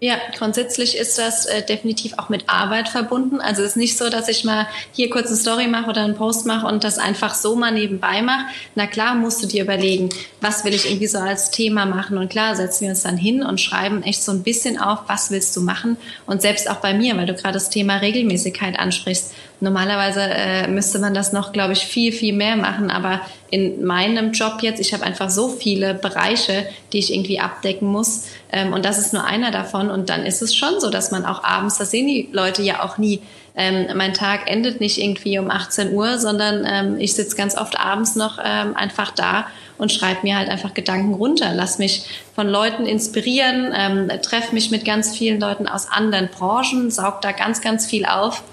[0.00, 3.40] Ja, grundsätzlich ist das äh, definitiv auch mit Arbeit verbunden.
[3.40, 6.14] Also es ist nicht so, dass ich mal hier kurz eine Story mache oder einen
[6.14, 8.44] Post mache und das einfach so mal nebenbei mache.
[8.76, 12.16] Na klar, musst du dir überlegen, was will ich irgendwie so als Thema machen.
[12.16, 15.32] Und klar, setzen wir uns dann hin und schreiben echt so ein bisschen auf, was
[15.32, 15.96] willst du machen.
[16.26, 19.34] Und selbst auch bei mir, weil du gerade das Thema Regelmäßigkeit ansprichst.
[19.58, 22.92] Normalerweise äh, müsste man das noch, glaube ich, viel, viel mehr machen.
[22.92, 23.20] Aber
[23.50, 28.26] in meinem Job jetzt, ich habe einfach so viele Bereiche, die ich irgendwie abdecken muss.
[28.50, 29.90] Ähm, und das ist nur einer davon.
[29.90, 32.82] Und dann ist es schon so, dass man auch abends, das sehen die Leute ja
[32.82, 33.20] auch nie,
[33.54, 37.78] ähm, mein Tag endet nicht irgendwie um 18 Uhr, sondern ähm, ich sitze ganz oft
[37.78, 39.46] abends noch ähm, einfach da
[39.78, 41.52] und schreibe mir halt einfach Gedanken runter.
[41.54, 46.90] Lass mich von Leuten inspirieren, ähm, treffe mich mit ganz vielen Leuten aus anderen Branchen,
[46.90, 48.44] saug da ganz, ganz viel auf.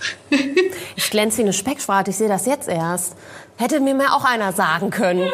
[0.95, 3.15] ich glänze wie eine Speckschwarte, ich sehe das jetzt erst.
[3.58, 5.30] Hätte mir mal auch einer sagen können.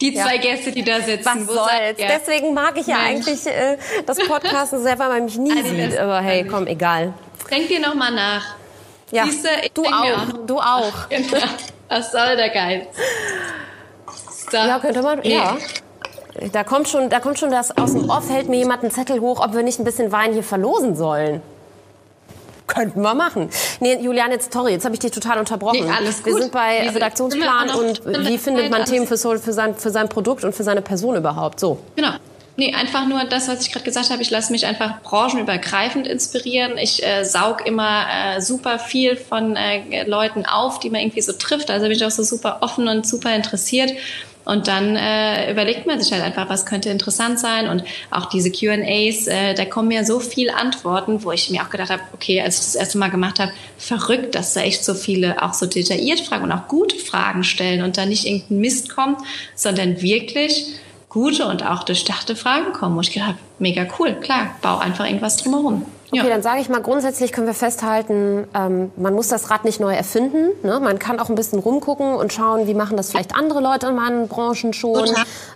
[0.00, 0.40] Die zwei ja.
[0.40, 1.24] Gäste, die da sitzen.
[1.24, 1.98] Was Wo soll's?
[1.98, 3.26] Deswegen mag ich ja Mensch.
[3.26, 5.98] eigentlich äh, das Podcasten selber, weil man mich nie also sieht.
[5.98, 7.14] Aber hey, komm, egal.
[7.50, 8.54] Denk dir noch mal nach.
[9.10, 10.92] Ja, Siehste, du auch, auch, du auch.
[11.10, 11.36] Genau.
[11.88, 12.86] Was soll der Geiz?
[14.50, 14.56] So.
[14.56, 15.34] Ja, könnte man, nee.
[15.34, 15.58] ja.
[16.52, 19.20] Da kommt schon, da kommt schon das aus dem Off, hält mir jemand einen Zettel
[19.20, 21.42] hoch, ob wir nicht ein bisschen Wein hier verlosen sollen.
[22.72, 23.50] Könnten wir machen.
[23.80, 25.84] Nee, Julian, jetzt, sorry, jetzt habe ich dich total unterbrochen.
[25.84, 26.34] Nee, alles gut.
[26.34, 30.08] Wir sind bei Diese, Redaktionsplan und wie findet man Themen für, für, sein, für sein
[30.08, 31.60] Produkt und für seine Person überhaupt?
[31.60, 31.78] So.
[31.96, 32.12] Genau.
[32.56, 34.22] Nee, einfach nur das, was ich gerade gesagt habe.
[34.22, 36.76] Ich lasse mich einfach branchenübergreifend inspirieren.
[36.78, 41.32] Ich äh, saug immer äh, super viel von äh, Leuten auf, die man irgendwie so
[41.32, 41.70] trifft.
[41.70, 43.92] Also bin ich auch so super offen und super interessiert.
[44.44, 47.68] Und dann äh, überlegt man sich halt einfach, was könnte interessant sein.
[47.68, 51.70] Und auch diese QAs, äh, da kommen ja so viele Antworten, wo ich mir auch
[51.70, 54.94] gedacht habe, okay, als ich das erste Mal gemacht habe, verrückt, dass da echt so
[54.94, 58.94] viele auch so detailliert fragen und auch gute Fragen stellen und da nicht irgendein Mist
[58.94, 59.18] kommt,
[59.54, 60.66] sondern wirklich
[61.08, 65.04] gute und auch durchdachte Fragen kommen, wo ich gedacht habe, mega cool, klar, bau einfach
[65.04, 65.86] irgendwas drumherum.
[66.14, 66.28] Okay, ja.
[66.28, 69.94] dann sage ich mal, grundsätzlich können wir festhalten, ähm, man muss das Rad nicht neu
[69.94, 70.50] erfinden.
[70.62, 70.78] Ne?
[70.78, 73.94] Man kann auch ein bisschen rumgucken und schauen, wie machen das vielleicht andere Leute in
[73.94, 75.08] meinen Branchen schon.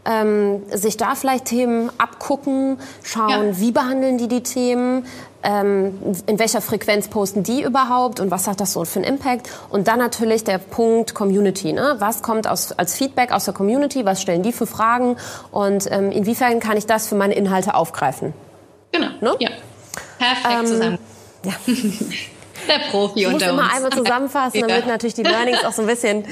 [0.06, 3.58] Ähm, sich da vielleicht Themen abgucken, schauen, ja.
[3.58, 5.04] wie behandeln die die Themen,
[5.42, 9.50] ähm, in welcher Frequenz posten die überhaupt und was hat das so für einen Impact.
[9.68, 11.74] Und dann natürlich der Punkt Community.
[11.74, 11.96] Ne?
[11.98, 15.18] Was kommt aus, als Feedback aus der Community, was stellen die für Fragen
[15.50, 18.32] und ähm, inwiefern kann ich das für meine Inhalte aufgreifen.
[18.92, 19.36] Genau, ne?
[19.38, 19.50] ja.
[20.18, 20.98] Perfekt ähm, zusammen.
[21.44, 21.52] Ja.
[22.68, 24.86] Der Profi ich unter muss immer einmal zusammenfassen, damit ja.
[24.86, 26.24] natürlich die Learnings auch so ein bisschen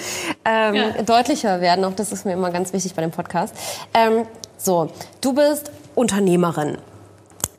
[0.45, 1.03] ähm, ja.
[1.03, 1.85] deutlicher werden.
[1.85, 3.55] Auch das ist mir immer ganz wichtig bei dem Podcast.
[3.93, 4.27] Ähm,
[4.57, 6.79] so, du bist Unternehmerin.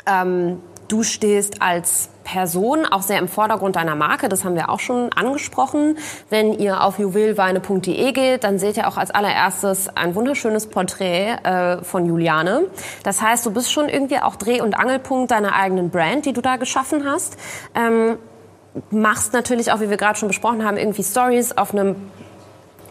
[0.08, 4.30] Ähm, du stehst als Person auch sehr im Vordergrund deiner Marke.
[4.30, 5.98] Das haben wir auch schon angesprochen.
[6.30, 11.84] Wenn ihr auf juwelweine.de geht, dann seht ihr auch als allererstes ein wunderschönes Porträt äh,
[11.84, 12.64] von Juliane.
[13.04, 16.42] Das heißt, du bist schon irgendwie auch Dreh- und Angelpunkt deiner eigenen Brand, die du
[16.42, 17.38] da geschaffen hast.
[17.76, 18.18] Ähm,
[18.90, 21.96] machst natürlich auch, wie wir gerade schon besprochen haben, irgendwie Stories auf einem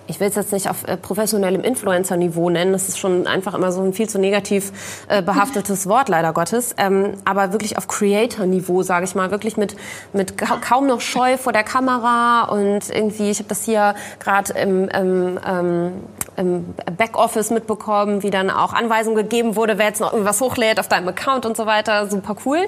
[0.06, 3.72] ich will es jetzt nicht auf äh, professionellem Influencer-Niveau nennen, das ist schon einfach immer
[3.72, 4.72] so ein viel zu negativ
[5.08, 9.76] äh, behaftetes Wort, leider Gottes, ähm, aber wirklich auf Creator-Niveau, sage ich mal, wirklich mit,
[10.12, 14.88] mit kaum noch Scheu vor der Kamera und irgendwie, ich habe das hier gerade im,
[14.88, 15.92] im, ähm,
[16.36, 20.88] im Backoffice mitbekommen, wie dann auch Anweisungen gegeben wurde, wer jetzt noch irgendwas hochlädt auf
[20.88, 22.66] deinem Account und so weiter, super cool.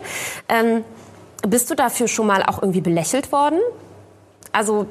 [0.49, 0.85] Ähm,
[1.47, 3.59] bist du dafür schon mal auch irgendwie belächelt worden?
[4.53, 4.87] Also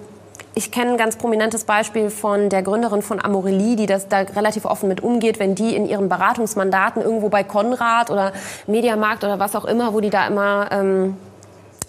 [0.56, 4.66] ich kenne ein ganz prominentes Beispiel von der Gründerin von Amorelie, die das da relativ
[4.66, 8.32] offen mit umgeht, wenn die in ihren Beratungsmandaten irgendwo bei Konrad oder
[8.66, 11.18] Mediamarkt oder was auch immer, wo die da immer ähm,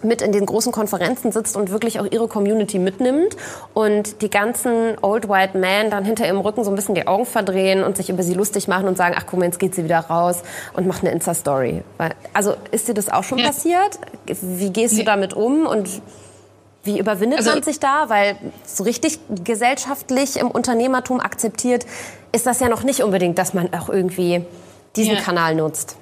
[0.03, 3.37] mit in den großen Konferenzen sitzt und wirklich auch ihre Community mitnimmt
[3.73, 7.25] und die ganzen Old White Men dann hinter ihrem Rücken so ein bisschen die Augen
[7.25, 9.85] verdrehen und sich über sie lustig machen und sagen, ach guck mal, jetzt geht sie
[9.85, 10.43] wieder raus
[10.75, 11.83] und macht eine Insta-Story.
[12.33, 13.47] Also ist dir das auch schon ja.
[13.47, 13.99] passiert?
[14.27, 15.01] Wie gehst nee.
[15.01, 15.89] du damit um und
[16.87, 18.09] wie überwindet also, man sich da?
[18.09, 21.87] Weil so richtig gesellschaftlich im Unternehmertum akzeptiert
[22.33, 24.43] ist das ja noch nicht unbedingt, dass man auch irgendwie
[24.97, 25.21] diesen ja.
[25.21, 25.97] Kanal nutzt.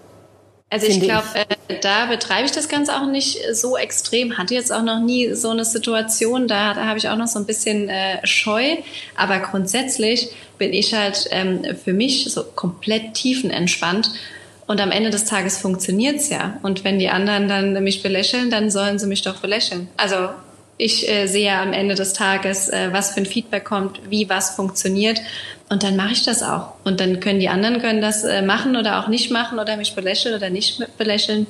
[0.70, 4.38] Also ich glaube, äh, da betreibe ich das Ganze auch nicht so extrem.
[4.38, 6.48] Hatte jetzt auch noch nie so eine Situation.
[6.48, 8.76] Da, da habe ich auch noch so ein bisschen äh, Scheu.
[9.14, 14.10] Aber grundsätzlich bin ich halt ähm, für mich so komplett tiefenentspannt.
[14.66, 16.58] Und am Ende des Tages funktioniert's ja.
[16.62, 19.88] Und wenn die anderen dann mich belächeln, dann sollen sie mich doch belächeln.
[19.96, 20.30] Also
[20.76, 24.56] ich äh, sehe am Ende des Tages, äh, was für ein Feedback kommt, wie was
[24.56, 25.20] funktioniert.
[25.68, 26.74] Und dann mache ich das auch.
[26.84, 29.94] Und dann können die anderen können das äh, machen oder auch nicht machen oder mich
[29.94, 31.46] belächeln oder nicht belächeln.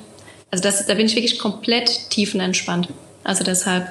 [0.51, 2.89] Also das, da bin ich wirklich komplett tiefenentspannt.
[3.23, 3.87] Also deshalb.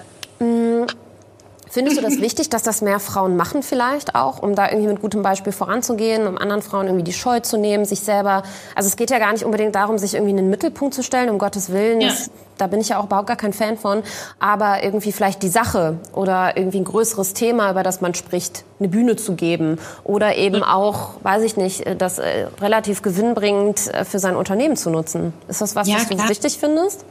[1.74, 5.00] Findest du das wichtig, dass das mehr Frauen machen vielleicht auch, um da irgendwie mit
[5.00, 8.44] gutem Beispiel voranzugehen, um anderen Frauen irgendwie die Scheu zu nehmen, sich selber,
[8.76, 11.30] also es geht ja gar nicht unbedingt darum, sich irgendwie in den Mittelpunkt zu stellen,
[11.30, 12.10] um Gottes Willen, ja.
[12.10, 14.04] das, da bin ich ja auch überhaupt gar kein Fan von,
[14.38, 18.86] aber irgendwie vielleicht die Sache oder irgendwie ein größeres Thema, über das man spricht, eine
[18.88, 24.20] Bühne zu geben oder eben auch, weiß ich nicht, das äh, relativ gewinnbringend äh, für
[24.20, 25.32] sein Unternehmen zu nutzen.
[25.48, 26.28] Ist das was, ja, was du klar.
[26.28, 27.04] wichtig findest?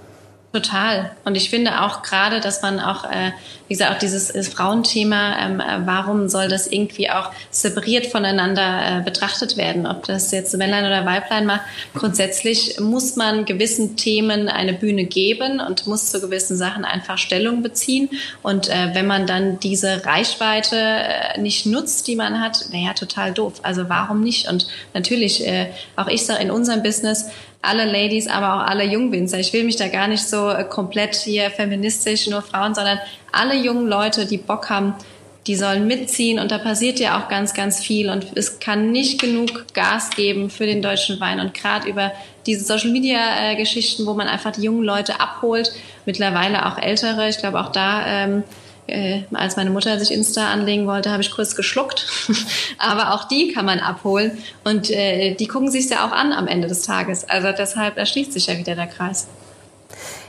[0.54, 1.10] Total.
[1.26, 3.32] Und ich finde auch gerade, dass man auch, äh,
[3.68, 9.00] wie gesagt, auch dieses äh, Frauenthema, ähm, äh, warum soll das irgendwie auch separiert voneinander
[9.00, 9.88] äh, betrachtet werden?
[9.88, 11.62] Ob das jetzt Männlein oder Weiblein macht.
[11.96, 17.64] Grundsätzlich muss man gewissen Themen eine Bühne geben und muss zu gewissen Sachen einfach Stellung
[17.64, 18.12] beziehen.
[18.44, 23.34] Und äh, wenn man dann diese Reichweite äh, nicht nutzt, die man hat, naja, total
[23.34, 23.54] doof.
[23.64, 24.48] Also warum nicht?
[24.48, 27.26] Und natürlich, äh, auch ich sage in unserem Business,
[27.64, 29.40] alle Ladies, aber auch alle Jungwinzer.
[29.40, 33.00] Ich will mich da gar nicht so äh, komplett hier feministisch, nur Frauen, sondern
[33.32, 34.94] alle jungen Leute, die Bock haben,
[35.48, 39.20] die sollen mitziehen und da passiert ja auch ganz, ganz viel und es kann nicht
[39.20, 42.12] genug Gas geben für den deutschen Wein und gerade über
[42.46, 43.20] diese Social Media
[43.52, 45.74] äh, Geschichten, wo man einfach die jungen Leute abholt,
[46.06, 47.28] mittlerweile auch ältere.
[47.30, 48.44] Ich glaube auch da ähm,
[48.88, 52.08] äh, als meine Mutter sich Insta anlegen wollte, habe ich kurz geschluckt.
[52.78, 56.48] Aber auch die kann man abholen und äh, die gucken sich ja auch an am
[56.48, 57.28] Ende des Tages.
[57.30, 59.28] Also deshalb erschließt sich ja wieder der Kreis.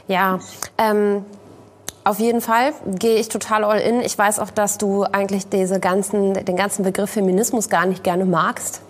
[0.08, 0.40] Ja,
[0.78, 1.24] ähm,
[2.04, 4.00] auf jeden Fall gehe ich total all in.
[4.00, 8.26] Ich weiß auch, dass du eigentlich diese ganzen, den ganzen Begriff Feminismus gar nicht gerne
[8.26, 8.82] magst.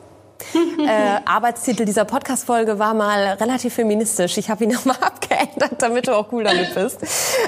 [0.78, 4.38] äh, Arbeitstitel dieser Podcast-Folge war mal relativ feministisch.
[4.38, 6.98] Ich habe ihn nochmal abgeändert, damit du auch cool damit bist.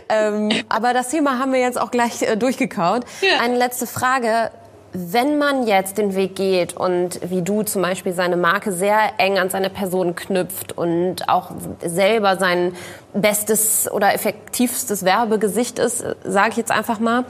[0.09, 3.05] Ähm, aber das Thema haben wir jetzt auch gleich äh, durchgekaut.
[3.21, 3.41] Ja.
[3.41, 4.51] Eine letzte Frage.
[4.99, 9.37] Wenn man jetzt den Weg geht und wie du zum Beispiel seine Marke sehr eng
[9.37, 11.51] an seine Person knüpft und auch
[11.85, 12.75] selber sein
[13.13, 17.27] bestes oder effektivstes Werbegesicht ist, sage ich jetzt einfach mal,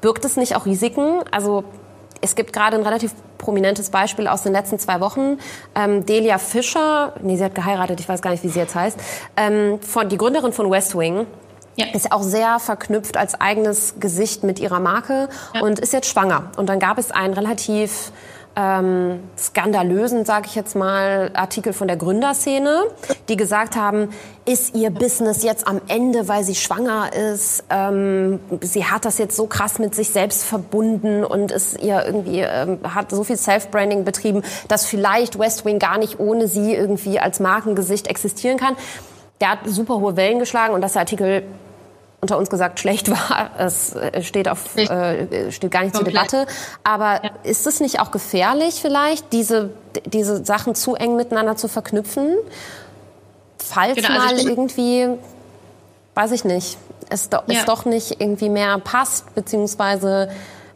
[0.00, 1.24] birgt es nicht auch Risiken?
[1.32, 1.64] Also
[2.22, 5.38] es gibt gerade ein relativ prominentes Beispiel aus den letzten zwei Wochen.
[5.74, 8.98] Ähm, Delia Fischer, nee, sie hat geheiratet, ich weiß gar nicht, wie sie jetzt heißt,
[9.36, 11.26] ähm, von, die Gründerin von West Wing.
[11.74, 11.86] Ja.
[11.94, 15.62] Ist auch sehr verknüpft als eigenes Gesicht mit ihrer Marke ja.
[15.62, 16.50] und ist jetzt schwanger.
[16.56, 18.12] Und dann gab es ein relativ
[18.54, 22.84] ähm, skandalösen, sage ich jetzt mal, Artikel von der Gründerszene,
[23.28, 24.10] die gesagt haben,
[24.44, 27.64] ist ihr Business jetzt am Ende, weil sie schwanger ist?
[27.70, 32.40] Ähm, sie hat das jetzt so krass mit sich selbst verbunden und ist ihr irgendwie
[32.40, 37.18] ähm, hat so viel Self-Branding betrieben, dass vielleicht West Wing gar nicht ohne sie irgendwie
[37.18, 38.76] als Markengesicht existieren kann.
[39.40, 41.42] Der hat super hohe Wellen geschlagen und das Artikel
[42.22, 43.50] unter uns gesagt schlecht war.
[43.58, 46.30] Es äh, steht, auf, äh, steht gar nicht Komplett.
[46.30, 46.52] zur Debatte.
[46.84, 47.30] Aber ja.
[47.42, 49.70] ist es nicht auch gefährlich vielleicht, diese,
[50.06, 52.36] diese Sachen zu eng miteinander zu verknüpfen?
[53.58, 55.08] Falls genau, also mal irgendwie,
[56.14, 56.78] weiß ich nicht,
[57.10, 57.60] es, do, ja.
[57.60, 60.30] es doch nicht irgendwie mehr passt, beziehungsweise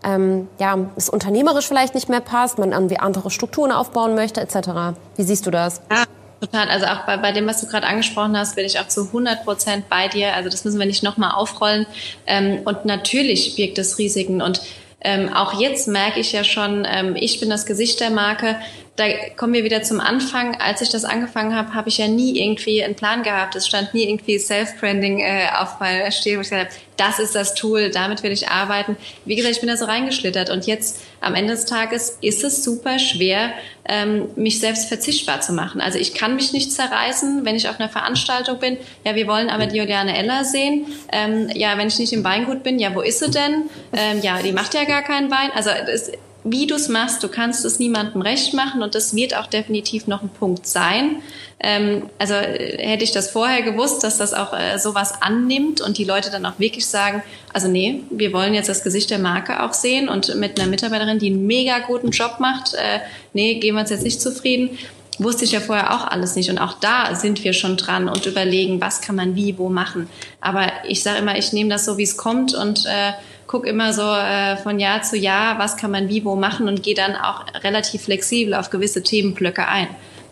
[0.05, 4.97] ähm, ja, es unternehmerisch vielleicht nicht mehr passt, man irgendwie andere Strukturen aufbauen möchte, etc.
[5.17, 5.81] Wie siehst du das?
[5.91, 6.05] Ja.
[6.41, 9.07] Total, also auch bei, bei dem, was du gerade angesprochen hast, bin ich auch zu
[9.07, 10.35] 100 Prozent bei dir.
[10.35, 11.87] Also das müssen wir nicht nochmal aufrollen.
[12.27, 14.43] Ähm, und natürlich birgt es Risiken.
[14.43, 14.61] Und
[15.01, 18.57] ähm, auch jetzt merke ich ja schon, ähm, ich bin das Gesicht der Marke
[18.97, 19.05] da
[19.37, 20.57] kommen wir wieder zum Anfang.
[20.59, 23.55] Als ich das angefangen habe, habe ich ja nie irgendwie einen Plan gehabt.
[23.55, 27.35] Es stand nie irgendwie Self-Branding äh, auf meiner Stirn, wo ich gesagt habe, das ist
[27.35, 28.97] das Tool, damit will ich arbeiten.
[29.27, 32.65] Wie gesagt, ich bin da so reingeschlittert und jetzt am Ende des Tages ist es
[32.65, 33.53] super schwer,
[33.87, 35.83] ähm, mich selbst verzichtbar zu machen.
[35.83, 38.79] Also ich kann mich nicht zerreißen, wenn ich auf einer Veranstaltung bin.
[39.05, 40.87] Ja, wir wollen aber die Juliane Eller sehen.
[41.13, 43.65] Ähm, ja, wenn ich nicht im Weingut bin, ja, wo ist sie denn?
[43.93, 45.51] Ähm, ja, die macht ja gar keinen Wein.
[45.55, 46.13] Also es,
[46.45, 50.07] wie du es machst, du kannst es niemandem recht machen und das wird auch definitiv
[50.07, 51.23] noch ein Punkt sein.
[51.59, 55.99] Ähm, also äh, hätte ich das vorher gewusst, dass das auch äh, sowas annimmt und
[55.99, 57.23] die Leute dann auch wirklich sagen,
[57.53, 61.19] also nee, wir wollen jetzt das Gesicht der Marke auch sehen und mit einer Mitarbeiterin,
[61.19, 63.01] die einen mega guten Job macht, äh,
[63.33, 64.79] nee, gehen wir uns jetzt nicht zufrieden.
[65.19, 66.51] Wusste ich ja vorher auch alles nicht.
[66.51, 70.11] Und auch da sind wir schon dran und überlegen, was kann man wie, wo machen.
[70.43, 73.13] Aber ich sage immer, ich nehme das so, wie es kommt und äh,
[73.57, 76.83] gucke immer so äh, von Jahr zu Jahr, was kann man wie wo machen und
[76.83, 79.89] gehe dann auch relativ flexibel auf gewisse Themenblöcke ein.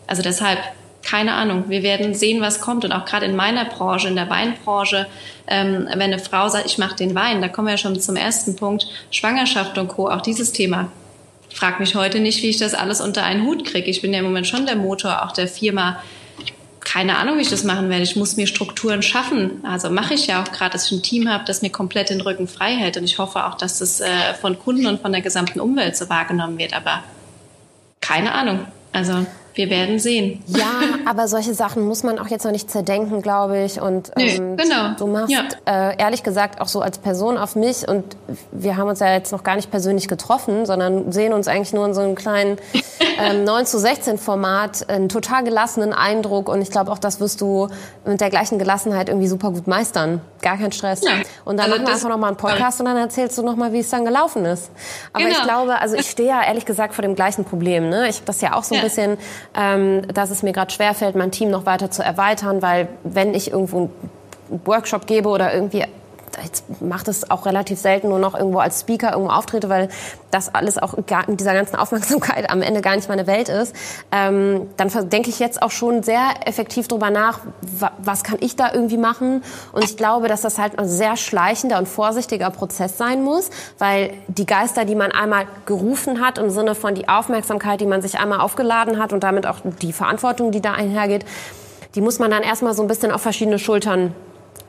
[0.07, 0.59] Also deshalb,
[1.03, 1.65] keine Ahnung.
[1.69, 2.85] Wir werden sehen, was kommt.
[2.85, 5.07] Und auch gerade in meiner Branche, in der Weinbranche,
[5.47, 8.17] ähm, wenn eine Frau sagt, ich mache den Wein, da kommen wir ja schon zum
[8.17, 10.93] ersten Punkt, Schwangerschaft und Co., auch dieses Thema.
[11.49, 13.89] Frag mich heute nicht, wie ich das alles unter einen Hut kriege.
[13.89, 16.03] Ich bin ja im Moment schon der Motor auch der Firma.
[16.95, 18.05] Keine Ahnung, wie ich das machen werde.
[18.05, 19.65] Ich muss mir Strukturen schaffen.
[19.65, 22.21] Also mache ich ja auch gerade, dass ich ein Team habe, das mir komplett den
[22.21, 22.97] Rücken frei hält.
[22.97, 24.07] Und ich hoffe auch, dass das äh,
[24.41, 26.73] von Kunden und von der gesamten Umwelt so wahrgenommen wird.
[26.73, 27.03] Aber
[28.01, 28.67] keine Ahnung.
[28.93, 30.43] Also wir werden sehen.
[30.47, 30.65] Ja,
[31.07, 33.81] aber solche Sachen muss man auch jetzt noch nicht zerdenken, glaube ich.
[33.81, 34.95] Und ähm, nee, genau.
[34.99, 35.45] du machst ja.
[35.67, 38.05] äh, ehrlich gesagt auch so als Person auf mich und
[38.53, 41.87] wir haben uns ja jetzt noch gar nicht persönlich getroffen, sondern sehen uns eigentlich nur
[41.87, 42.59] in so einem kleinen
[43.19, 47.41] ähm, 9 zu 16 Format, einen total gelassenen Eindruck und ich glaube auch, das wirst
[47.41, 47.69] du
[48.05, 50.21] mit der gleichen Gelassenheit irgendwie super gut meistern.
[50.43, 51.03] Gar kein Stress.
[51.03, 51.13] Ja.
[51.45, 53.79] Und dann also machen wir einfach nochmal einen Podcast und dann erzählst du nochmal, wie
[53.79, 54.71] es dann gelaufen ist.
[55.13, 55.37] Aber genau.
[55.37, 57.89] ich glaube, also ich stehe ja ehrlich gesagt vor dem gleichen Problem.
[57.89, 58.09] Ne?
[58.09, 58.85] Ich habe das ja auch so ein ja.
[58.85, 59.17] bisschen
[59.53, 63.79] dass es mir gerade schwerfällt, mein Team noch weiter zu erweitern, weil wenn ich irgendwo
[63.79, 63.91] einen
[64.65, 65.85] Workshop gebe oder irgendwie
[66.43, 69.89] jetzt macht es auch relativ selten nur noch irgendwo als Speaker irgendwo auftrete, weil
[70.31, 73.75] das alles auch gar, in dieser ganzen Aufmerksamkeit am Ende gar nicht meine Welt ist.
[74.11, 77.41] Ähm, dann denke ich jetzt auch schon sehr effektiv drüber nach,
[77.99, 79.43] was kann ich da irgendwie machen?
[79.73, 84.13] Und ich glaube, dass das halt ein sehr schleichender und vorsichtiger Prozess sein muss, weil
[84.29, 88.19] die Geister, die man einmal gerufen hat, im Sinne von die Aufmerksamkeit, die man sich
[88.19, 91.25] einmal aufgeladen hat und damit auch die Verantwortung, die da einhergeht,
[91.95, 94.15] die muss man dann erstmal so ein bisschen auf verschiedene Schultern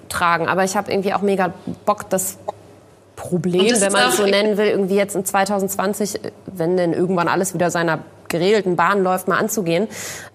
[0.09, 0.47] tragen.
[0.47, 1.53] Aber ich habe irgendwie auch mega
[1.85, 2.37] Bock, das
[3.15, 7.27] Problem, das wenn man es so nennen will, irgendwie jetzt in 2020, wenn denn irgendwann
[7.27, 9.87] alles wieder seiner geregelten Bahn läuft, mal anzugehen.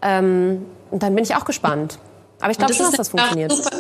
[0.02, 1.98] Ähm, und dann bin ich auch gespannt.
[2.40, 3.52] Aber ich glaube schon, dass das funktioniert.
[3.52, 3.70] Super,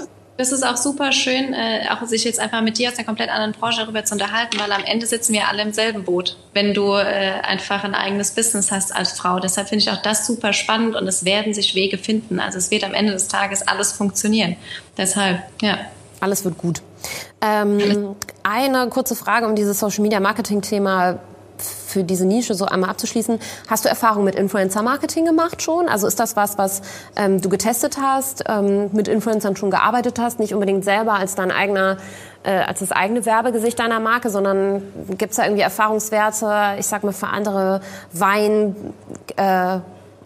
[0.40, 3.28] das ist auch super schön, äh, auch sich jetzt einfach mit dir aus einer komplett
[3.28, 6.72] anderen Branche darüber zu unterhalten, weil am Ende sitzen wir alle im selben Boot, wenn
[6.72, 9.38] du äh, einfach ein eigenes Business hast als Frau.
[9.38, 12.40] Deshalb finde ich auch das super spannend und es werden sich Wege finden.
[12.40, 14.56] Also es wird am Ende des Tages alles funktionieren.
[14.96, 15.78] Deshalb, ja.
[16.20, 16.80] Alles wird gut.
[17.42, 21.18] Ähm, eine kurze Frage um dieses Social Media Marketing Thema
[21.60, 23.38] für diese Nische so einmal abzuschließen.
[23.68, 25.88] Hast du Erfahrung mit Influencer-Marketing gemacht schon?
[25.88, 26.82] Also ist das was, was
[27.16, 31.50] ähm, du getestet hast, ähm, mit Influencern schon gearbeitet hast, nicht unbedingt selber als dein
[31.50, 31.98] eigener,
[32.42, 34.82] äh, als das eigene Werbegesicht deiner Marke, sondern
[35.18, 37.80] gibt es da irgendwie Erfahrungswerte, ich sag mal für andere
[38.12, 38.76] Wein,
[39.36, 39.78] äh,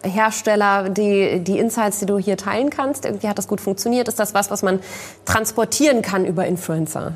[0.07, 3.05] Hersteller, die, die Insights, die du hier teilen kannst?
[3.05, 4.07] Irgendwie hat das gut funktioniert.
[4.07, 4.79] Ist das was, was man
[5.25, 7.13] transportieren kann über Influencer?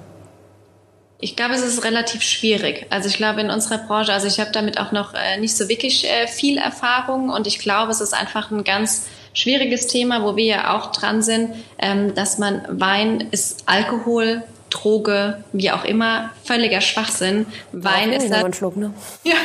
[1.22, 2.86] Ich glaube, es ist relativ schwierig.
[2.89, 5.67] Also ich glaube in unserer Branche, also ich habe damit auch noch äh, nicht so
[5.67, 10.38] wirklich äh, viel Erfahrung und ich glaube, es ist einfach ein ganz schwieriges Thema, wo
[10.38, 16.32] wir ja auch dran sind, ähm, dass man Wein ist Alkohol, Droge, wie auch immer,
[16.43, 17.45] völliger Schwachsinn.
[17.72, 18.93] Wein ist das, Schluck, ne?
[19.24, 19.36] Ja,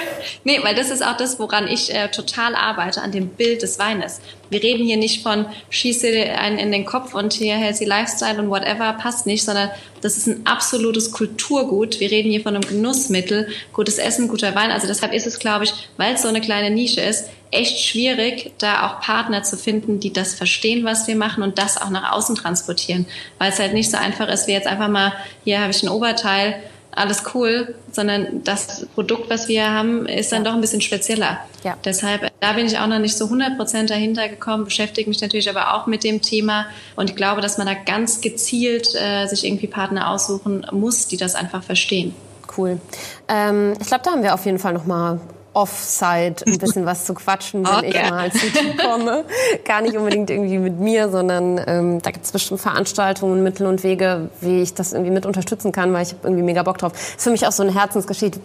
[0.44, 3.78] nee, weil das ist auch das, woran ich äh, total arbeite, an dem Bild des
[3.78, 4.20] Weines.
[4.50, 8.50] Wir reden hier nicht von schieße einen in den Kopf und hier healthy Lifestyle und
[8.50, 9.70] whatever, passt nicht, sondern
[10.00, 11.98] das ist ein absolutes Kulturgut.
[11.98, 14.70] Wir reden hier von einem Genussmittel, gutes Essen, guter Wein.
[14.70, 18.52] Also deshalb ist es, glaube ich, weil es so eine kleine Nische ist, echt schwierig,
[18.58, 22.12] da auch Partner zu finden, die das verstehen, was wir machen und das auch nach
[22.12, 23.06] außen transportieren.
[23.38, 25.12] Weil es halt nicht so einfach ist, wie jetzt einfach mal,
[25.44, 26.62] hier habe ich ein Oberteil,
[26.96, 30.50] alles cool, sondern das Produkt, was wir haben, ist dann ja.
[30.50, 31.38] doch ein bisschen spezieller.
[31.64, 31.76] Ja.
[31.84, 35.48] Deshalb, da bin ich auch noch nicht so 100 Prozent dahinter gekommen, beschäftige mich natürlich
[35.50, 39.44] aber auch mit dem Thema und ich glaube, dass man da ganz gezielt äh, sich
[39.44, 42.14] irgendwie Partner aussuchen muss, die das einfach verstehen.
[42.56, 42.80] Cool.
[43.28, 45.20] Ähm, ich glaube, da haben wir auf jeden Fall noch mal
[45.54, 47.92] Offside ein bisschen was zu quatschen, wenn okay.
[47.94, 49.24] ich mal zu dir komme.
[49.64, 53.82] Gar nicht unbedingt irgendwie mit mir, sondern ähm, da gibt es bestimmt Veranstaltungen, Mittel und
[53.82, 56.92] Wege, wie ich das irgendwie mit unterstützen kann, weil ich habe irgendwie mega Bock drauf.
[56.92, 58.40] ist für mich auch so eine Herzensgeschichte.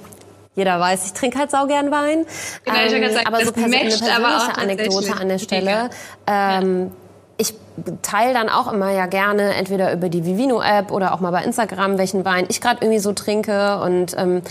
[0.55, 2.25] Jeder weiß, ich trinke halt sau gern Wein.
[2.65, 5.89] Genau, ähm, ich gesagt, aber so pers eine persönliche aber Anekdote an der Stelle.
[6.27, 6.91] Ähm,
[7.37, 7.53] ich
[8.01, 11.97] teile dann auch immer ja gerne entweder über die Vivino-App oder auch mal bei Instagram,
[11.97, 14.41] welchen Wein ich gerade irgendwie so trinke und ähm,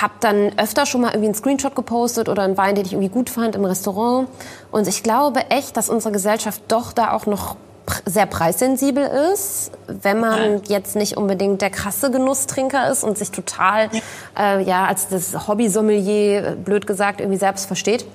[0.00, 3.10] habe dann öfter schon mal irgendwie einen Screenshot gepostet oder einen Wein, den ich irgendwie
[3.10, 4.28] gut fand im Restaurant.
[4.70, 7.56] Und ich glaube echt, dass unsere Gesellschaft doch da auch noch
[8.06, 13.90] sehr preissensibel ist, wenn man jetzt nicht unbedingt der krasse Genusstrinker ist und sich total
[14.36, 18.06] ja, äh, ja als das Hobby-Sommelier, blöd gesagt, irgendwie selbst versteht.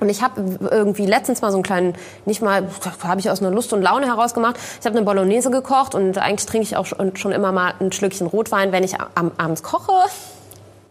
[0.00, 1.94] Und ich habe irgendwie letztens mal so einen kleinen,
[2.24, 2.66] nicht mal,
[3.04, 4.56] habe ich aus einer Lust und Laune heraus gemacht.
[4.80, 8.26] Ich habe eine Bolognese gekocht und eigentlich trinke ich auch schon immer mal ein Schlückchen
[8.26, 9.92] Rotwein, wenn ich abends koche.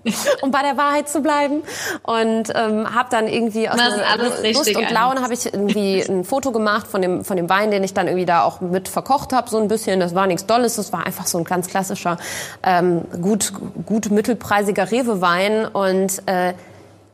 [0.41, 1.63] um bei der Wahrheit zu bleiben.
[2.03, 3.77] Und ähm, habe dann irgendwie aus
[4.43, 7.83] Lust und Laune habe ich irgendwie ein Foto gemacht von dem, von dem Wein, den
[7.83, 9.99] ich dann irgendwie da auch mit verkocht habe, so ein bisschen.
[9.99, 12.17] Das war nichts Dolles, das war einfach so ein ganz klassischer,
[12.63, 13.53] ähm, gut,
[13.85, 15.67] gut mittelpreisiger Rewe-Wein.
[15.67, 16.53] Und äh,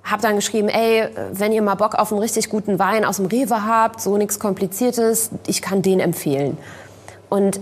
[0.04, 3.26] habe dann geschrieben, ey, wenn ihr mal Bock auf einen richtig guten Wein aus dem
[3.26, 6.58] Rewe habt, so nichts Kompliziertes, ich kann den empfehlen.
[7.30, 7.60] Und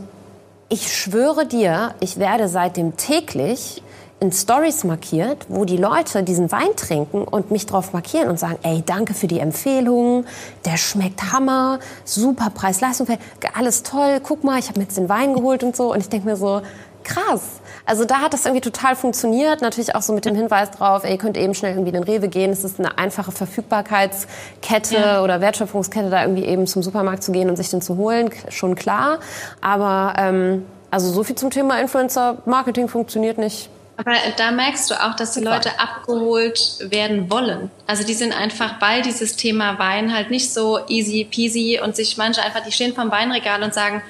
[0.70, 3.82] ich schwöre dir, ich werde seitdem täglich
[4.20, 8.57] in Stories markiert, wo die Leute diesen Wein trinken und mich drauf markieren und sagen,
[8.63, 10.26] ey, danke für die Empfehlung,
[10.63, 13.07] der schmeckt Hammer, super Preis-Leistung,
[13.53, 15.91] alles toll, guck mal, ich habe mir jetzt den Wein geholt und so.
[15.91, 16.61] Und ich denke mir so,
[17.03, 17.61] krass.
[17.86, 19.61] Also da hat das irgendwie total funktioniert.
[19.61, 22.03] Natürlich auch so mit dem Hinweis drauf, ey, ihr könnt eben schnell irgendwie in den
[22.03, 22.51] Rewe gehen.
[22.51, 25.24] Es ist eine einfache Verfügbarkeitskette ja.
[25.24, 28.76] oder Wertschöpfungskette, da irgendwie eben zum Supermarkt zu gehen und sich den zu holen, schon
[28.76, 29.20] klar.
[29.61, 33.70] Aber ähm, also so viel zum Thema Influencer-Marketing funktioniert nicht.
[33.98, 37.72] Aber da merkst du auch, dass die Leute abgeholt werden wollen.
[37.88, 42.18] Also die sind einfach, weil dieses Thema Wein halt nicht so easy peasy und sich
[42.18, 44.02] manche einfach, die stehen vom Weinregal und sagen,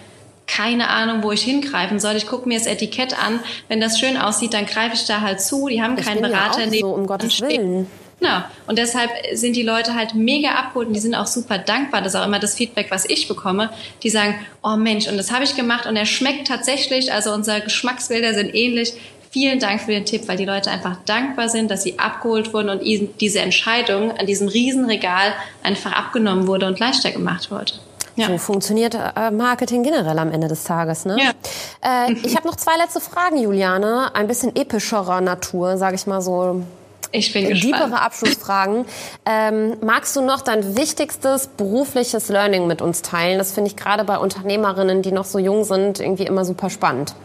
[0.47, 2.15] keine Ahnung, wo ich hingreifen soll.
[2.15, 3.39] Ich gucke mir das Etikett an.
[3.67, 5.67] Wenn das schön aussieht, dann greife ich da halt zu.
[5.67, 7.87] Die haben keinen Berater ja neben so, um Gottes Willen.
[8.19, 8.37] Genau.
[8.65, 12.01] Und deshalb sind die Leute halt mega abgeholt und die sind auch super dankbar.
[12.01, 13.69] Das ist auch immer das Feedback, was ich bekomme.
[14.03, 17.11] Die sagen, oh Mensch, und das habe ich gemacht und er schmeckt tatsächlich.
[17.11, 18.93] Also unsere Geschmacksbilder sind ähnlich.
[19.35, 22.69] Vielen Dank für den Tipp, weil die Leute einfach dankbar sind, dass sie abgeholt wurden
[22.69, 22.81] und
[23.19, 27.73] diese Entscheidung an diesem Riesenregal einfach abgenommen wurde und leichter gemacht wurde.
[28.15, 28.27] Ja.
[28.27, 31.03] So funktioniert äh, Marketing generell am Ende des Tages.
[31.03, 31.17] Ne?
[31.19, 32.07] Ja.
[32.07, 34.15] Äh, ich habe noch zwei letzte Fragen, Juliane.
[34.15, 36.63] Ein bisschen epischerer Natur, sage ich mal so.
[37.11, 37.63] Ich bin gespannt.
[37.65, 38.85] Diepere Abschlussfragen.
[39.25, 43.37] Ähm, magst du noch dein wichtigstes berufliches Learning mit uns teilen?
[43.37, 47.15] Das finde ich gerade bei Unternehmerinnen, die noch so jung sind, irgendwie immer super spannend.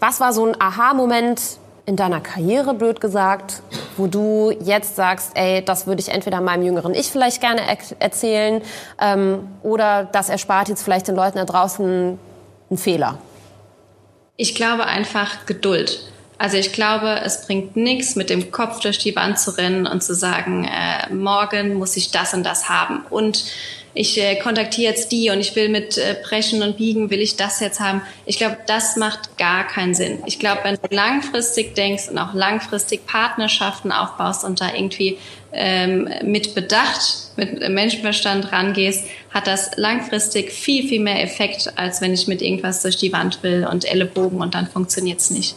[0.00, 1.40] Was war so ein Aha-Moment
[1.86, 3.62] in deiner Karriere, blöd gesagt,
[3.96, 7.78] wo du jetzt sagst, ey, das würde ich entweder meinem jüngeren Ich vielleicht gerne er
[8.00, 8.60] erzählen
[9.00, 12.18] ähm, oder das erspart jetzt vielleicht den Leuten da draußen
[12.68, 13.18] einen Fehler?
[14.36, 16.12] Ich glaube einfach Geduld.
[16.38, 20.02] Also ich glaube, es bringt nichts, mit dem Kopf durch die Wand zu rennen und
[20.02, 23.06] zu sagen, äh, morgen muss ich das und das haben.
[23.08, 23.44] Und
[23.96, 27.36] ich äh, kontaktiere jetzt die und ich will mit äh, Brechen und Biegen, will ich
[27.36, 28.02] das jetzt haben.
[28.26, 30.18] Ich glaube, das macht gar keinen Sinn.
[30.26, 35.16] Ich glaube, wenn du langfristig denkst und auch langfristig Partnerschaften aufbaust und da irgendwie
[35.52, 42.12] ähm, mit Bedacht, mit Menschenverstand rangehst, hat das langfristig viel, viel mehr Effekt, als wenn
[42.12, 45.56] ich mit irgendwas durch die Wand will und Ellenbogen und dann funktioniert's nicht.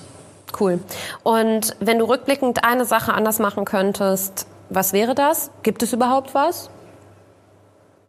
[0.58, 0.80] Cool.
[1.24, 5.52] Und wenn du rückblickend eine Sache anders machen könntest, was wäre das?
[5.64, 6.70] Gibt es überhaupt was?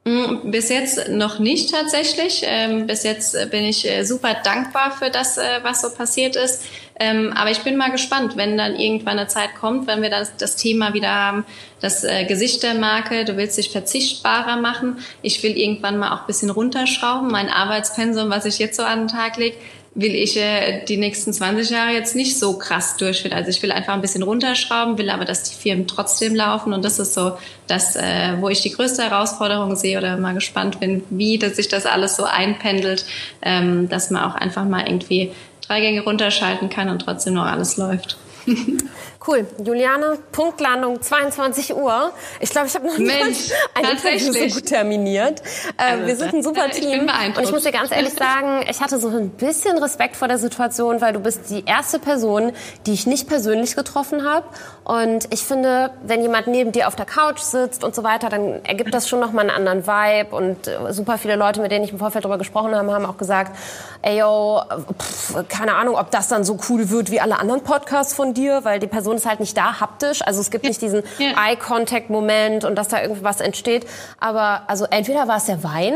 [0.05, 2.43] Mm, bis jetzt noch nicht tatsächlich.
[2.45, 6.37] Ähm, bis jetzt äh, bin ich äh, super dankbar für das, äh, was so passiert
[6.37, 6.65] ist.
[6.99, 10.37] Ähm, aber ich bin mal gespannt, wenn dann irgendwann eine Zeit kommt, wenn wir das,
[10.37, 11.47] das Thema wieder haben,
[11.81, 14.99] das Gesicht der Marke, du willst dich verzichtbarer machen.
[15.23, 17.31] Ich will irgendwann mal auch bisschen runterschrauben.
[17.31, 19.57] Mein Arbeitspensum, was ich jetzt so an den Tag lege,
[19.95, 23.35] will ich äh, die nächsten 20 Jahre jetzt nicht so krass durchführen.
[23.35, 26.73] Also ich will einfach ein bisschen runterschrauben, will aber, dass die Firmen trotzdem laufen.
[26.73, 27.33] Und das ist so
[27.67, 31.69] das, äh, wo ich die größte Herausforderung sehe oder mal gespannt bin, wie dass sich
[31.69, 33.05] das alles so einpendelt,
[33.43, 35.33] ähm, dass man auch einfach mal irgendwie
[35.67, 38.17] drei Gänge runterschalten kann und trotzdem noch alles läuft.
[39.27, 39.47] Cool.
[39.63, 42.11] Juliane, Punktlandung 22 Uhr.
[42.41, 43.11] Ich glaube, ich habe noch nie
[43.75, 45.43] ein Interview so gut terminiert.
[45.77, 47.01] Äh, also, wir sind ein super Team.
[47.37, 50.39] und ich muss dir ganz ehrlich sagen, ich hatte so ein bisschen Respekt vor der
[50.39, 52.53] Situation, weil du bist die erste Person,
[52.87, 54.47] die ich nicht persönlich getroffen habe.
[54.85, 58.65] Und ich finde, wenn jemand neben dir auf der Couch sitzt und so weiter, dann
[58.65, 60.35] ergibt das schon nochmal einen anderen Vibe.
[60.35, 63.19] Und äh, super viele Leute, mit denen ich im Vorfeld darüber gesprochen habe, haben auch
[63.19, 63.55] gesagt,
[64.03, 64.63] ey yo,
[64.99, 68.65] pff, keine Ahnung, ob das dann so cool wird wie alle anderen Podcasts von dir,
[68.65, 70.23] weil die Person Person ist halt nicht da haptisch.
[70.23, 71.33] Also es gibt nicht diesen ja.
[71.49, 73.87] Eye-Contact-Moment und dass da irgendwie was entsteht.
[74.19, 75.95] Aber also entweder war es der Wein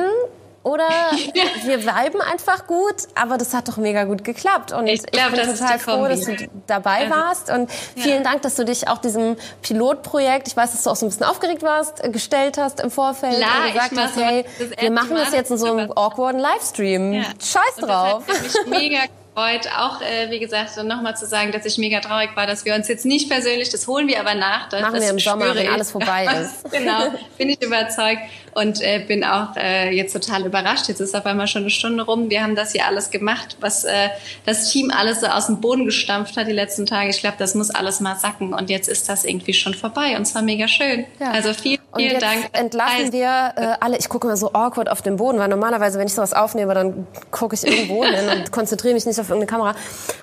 [0.63, 0.89] oder
[1.65, 4.73] wir viben einfach gut, aber das hat doch mega gut geklappt.
[4.73, 6.37] Und ich, glaub, ich bin total froh, dass du
[6.67, 7.51] dabei warst.
[7.51, 8.31] Und vielen ja.
[8.31, 11.27] Dank, dass du dich auch diesem Pilotprojekt, ich weiß, dass du auch so ein bisschen
[11.27, 14.45] aufgeregt warst, gestellt hast im Vorfeld Klar, und gesagt hast, hey,
[14.79, 17.13] wir machen das jetzt in so einem awkwarden Livestream.
[17.13, 17.25] Ja.
[17.41, 18.25] Scheiß drauf.
[18.27, 19.05] Und das hat mich mega
[19.35, 22.75] gefreut, auch äh, wie gesagt nochmal zu sagen, dass ich mega traurig war, dass wir
[22.75, 24.69] uns jetzt nicht persönlich, das holen wir aber nach.
[24.69, 26.71] Das, Machen das wir im Sommer, wenn alles vorbei ist.
[26.71, 28.23] genau, bin ich überzeugt
[28.55, 30.89] und äh, bin auch äh, jetzt total überrascht.
[30.89, 32.31] Jetzt ist auf einmal schon eine Stunde rum.
[32.31, 34.09] Wir haben das hier alles gemacht, was äh,
[34.47, 37.11] das Team alles so aus dem Boden gestampft hat die letzten Tage.
[37.11, 40.25] Ich glaube, das muss alles mal sacken und jetzt ist das irgendwie schon vorbei und
[40.25, 41.07] zwar mega schön.
[41.21, 41.31] Ja.
[41.31, 42.49] Also vielen, vielen und jetzt Dank.
[42.53, 46.07] entlassen wir äh, alle, ich gucke immer so awkward auf den Boden, weil normalerweise, wenn
[46.07, 49.75] ich sowas aufnehme, dann gucke ich irgendwo hin und konzentriere mich nicht auf irgendeine Kamera.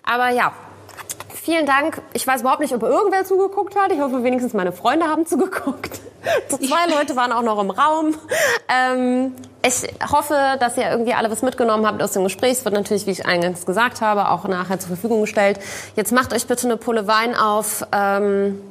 [0.04, 0.54] Aber ja,
[1.44, 2.02] vielen Dank.
[2.14, 3.92] Ich weiß überhaupt nicht, ob irgendwer zugeguckt hat.
[3.92, 6.00] Ich hoffe, wenigstens meine Freunde haben zugeguckt.
[6.50, 8.16] Zwei Leute waren auch noch im Raum.
[8.70, 9.34] Ähm,
[9.66, 12.54] ich hoffe, dass ihr irgendwie alle was mitgenommen habt aus dem Gespräch.
[12.54, 15.60] Es wird natürlich, wie ich eingangs gesagt habe, auch nachher zur Verfügung gestellt.
[15.96, 17.86] Jetzt macht euch bitte eine Pulle Wein auf.
[17.92, 18.62] Ähm,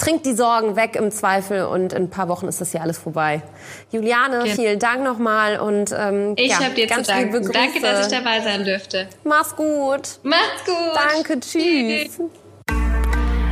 [0.00, 2.98] trinkt die Sorgen weg im Zweifel und in ein paar Wochen ist das hier alles
[2.98, 3.42] vorbei.
[3.90, 4.54] Juliane, okay.
[4.54, 7.52] vielen Dank nochmal und ähm, ich ja, habe dir ganz zu danken.
[7.52, 9.08] Danke, dass ich dabei sein dürfte.
[9.24, 10.18] Mach's gut.
[10.22, 10.74] Mach's gut.
[11.14, 12.18] Danke, tschüss.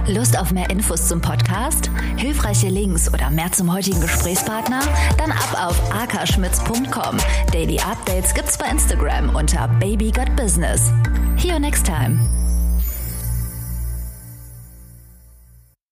[0.09, 4.80] Lust auf mehr Infos zum Podcast, hilfreiche Links oder mehr zum heutigen Gesprächspartner?
[5.18, 7.18] Dann ab auf akaschmitz.com.
[7.53, 10.90] Daily Updates gibt's bei Instagram unter Baby Got Business.
[11.36, 12.38] See you next time.